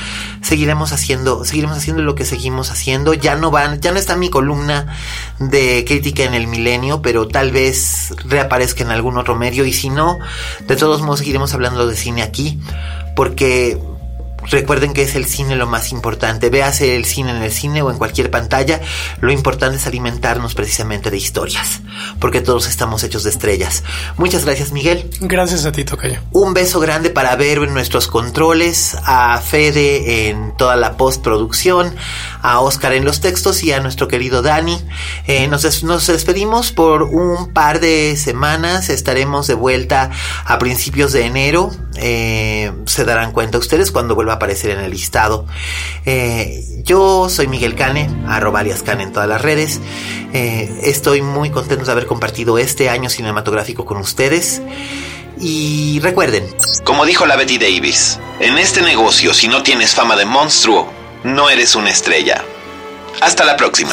seguiremos 0.42 0.92
haciendo, 0.92 1.44
seguiremos 1.44 1.76
haciendo 1.76 2.02
lo 2.02 2.14
que 2.14 2.24
seguimos 2.24 2.70
haciendo. 2.70 3.14
Ya 3.14 3.36
no 3.36 3.50
van, 3.50 3.80
ya 3.80 3.92
no 3.92 3.98
está 3.98 4.16
mi 4.16 4.30
columna 4.30 4.96
de 5.38 5.84
crítica 5.86 6.24
en 6.24 6.34
el 6.34 6.46
milenio, 6.46 7.02
pero 7.02 7.28
tal 7.28 7.50
vez 7.50 8.14
reaparezca 8.24 8.84
en 8.84 8.90
algún 8.90 9.18
otro 9.18 9.34
medio 9.36 9.64
y 9.64 9.72
si 9.72 9.90
no, 9.90 10.18
de 10.66 10.76
todos 10.76 11.02
modos 11.02 11.20
seguiremos 11.20 11.54
hablando 11.54 11.86
de 11.86 11.96
cine 11.96 12.22
aquí, 12.22 12.58
porque 13.14 13.78
Recuerden 14.50 14.92
que 14.92 15.02
es 15.02 15.14
el 15.14 15.26
cine 15.26 15.56
lo 15.56 15.66
más 15.66 15.92
importante. 15.92 16.50
Véase 16.50 16.96
el 16.96 17.04
cine 17.04 17.30
en 17.30 17.42
el 17.42 17.52
cine 17.52 17.82
o 17.82 17.90
en 17.90 17.98
cualquier 17.98 18.30
pantalla. 18.30 18.80
Lo 19.20 19.32
importante 19.32 19.76
es 19.76 19.86
alimentarnos 19.86 20.54
precisamente 20.54 21.10
de 21.10 21.16
historias. 21.16 21.80
Porque 22.20 22.40
todos 22.40 22.66
estamos 22.66 23.02
hechos 23.02 23.24
de 23.24 23.30
estrellas. 23.30 23.82
Muchas 24.16 24.44
gracias, 24.44 24.72
Miguel. 24.72 25.10
Gracias 25.20 25.64
a 25.64 25.72
ti, 25.72 25.84
Tocayo. 25.84 26.20
Un 26.30 26.54
beso 26.54 26.80
grande 26.80 27.10
para 27.10 27.34
ver 27.36 27.58
en 27.58 27.74
nuestros 27.74 28.06
controles. 28.06 28.96
A 29.04 29.40
Fede 29.40 30.28
en 30.28 30.56
toda 30.56 30.76
la 30.76 30.96
postproducción. 30.96 31.94
A 32.42 32.60
Oscar 32.60 32.92
en 32.92 33.04
los 33.04 33.20
textos 33.20 33.62
y 33.62 33.72
a 33.72 33.80
nuestro 33.80 34.08
querido 34.08 34.42
Dani. 34.42 34.78
Eh, 35.26 35.48
nos, 35.48 35.82
nos 35.82 36.06
despedimos 36.06 36.72
por 36.72 37.02
un 37.02 37.52
par 37.52 37.80
de 37.80 38.16
semanas. 38.16 38.90
Estaremos 38.90 39.46
de 39.46 39.54
vuelta 39.54 40.10
a 40.44 40.58
principios 40.58 41.12
de 41.12 41.26
enero. 41.26 41.70
Eh, 41.96 42.72
se 42.86 43.04
darán 43.04 43.32
cuenta 43.32 43.58
ustedes 43.58 43.90
cuando 43.90 44.14
vuelva 44.14 44.35
aparecer 44.36 44.70
en 44.70 44.80
el 44.80 44.90
listado. 44.90 45.46
Eh, 46.04 46.82
yo 46.84 47.28
soy 47.28 47.48
Miguel 47.48 47.74
Cane, 47.74 48.08
arroba 48.26 48.60
alias 48.60 48.82
Cane 48.82 49.02
en 49.02 49.12
todas 49.12 49.28
las 49.28 49.42
redes. 49.42 49.80
Eh, 50.32 50.80
estoy 50.84 51.22
muy 51.22 51.50
contento 51.50 51.84
de 51.84 51.92
haber 51.92 52.06
compartido 52.06 52.58
este 52.58 52.88
año 52.88 53.10
cinematográfico 53.10 53.84
con 53.84 53.98
ustedes. 53.98 54.62
Y 55.38 56.00
recuerden, 56.00 56.46
como 56.84 57.04
dijo 57.04 57.26
la 57.26 57.36
Betty 57.36 57.58
Davis, 57.58 58.18
en 58.40 58.56
este 58.56 58.80
negocio 58.82 59.34
si 59.34 59.48
no 59.48 59.62
tienes 59.62 59.94
fama 59.94 60.16
de 60.16 60.24
monstruo, 60.24 60.88
no 61.24 61.50
eres 61.50 61.74
una 61.74 61.90
estrella. 61.90 62.42
Hasta 63.20 63.44
la 63.44 63.56
próxima. 63.56 63.92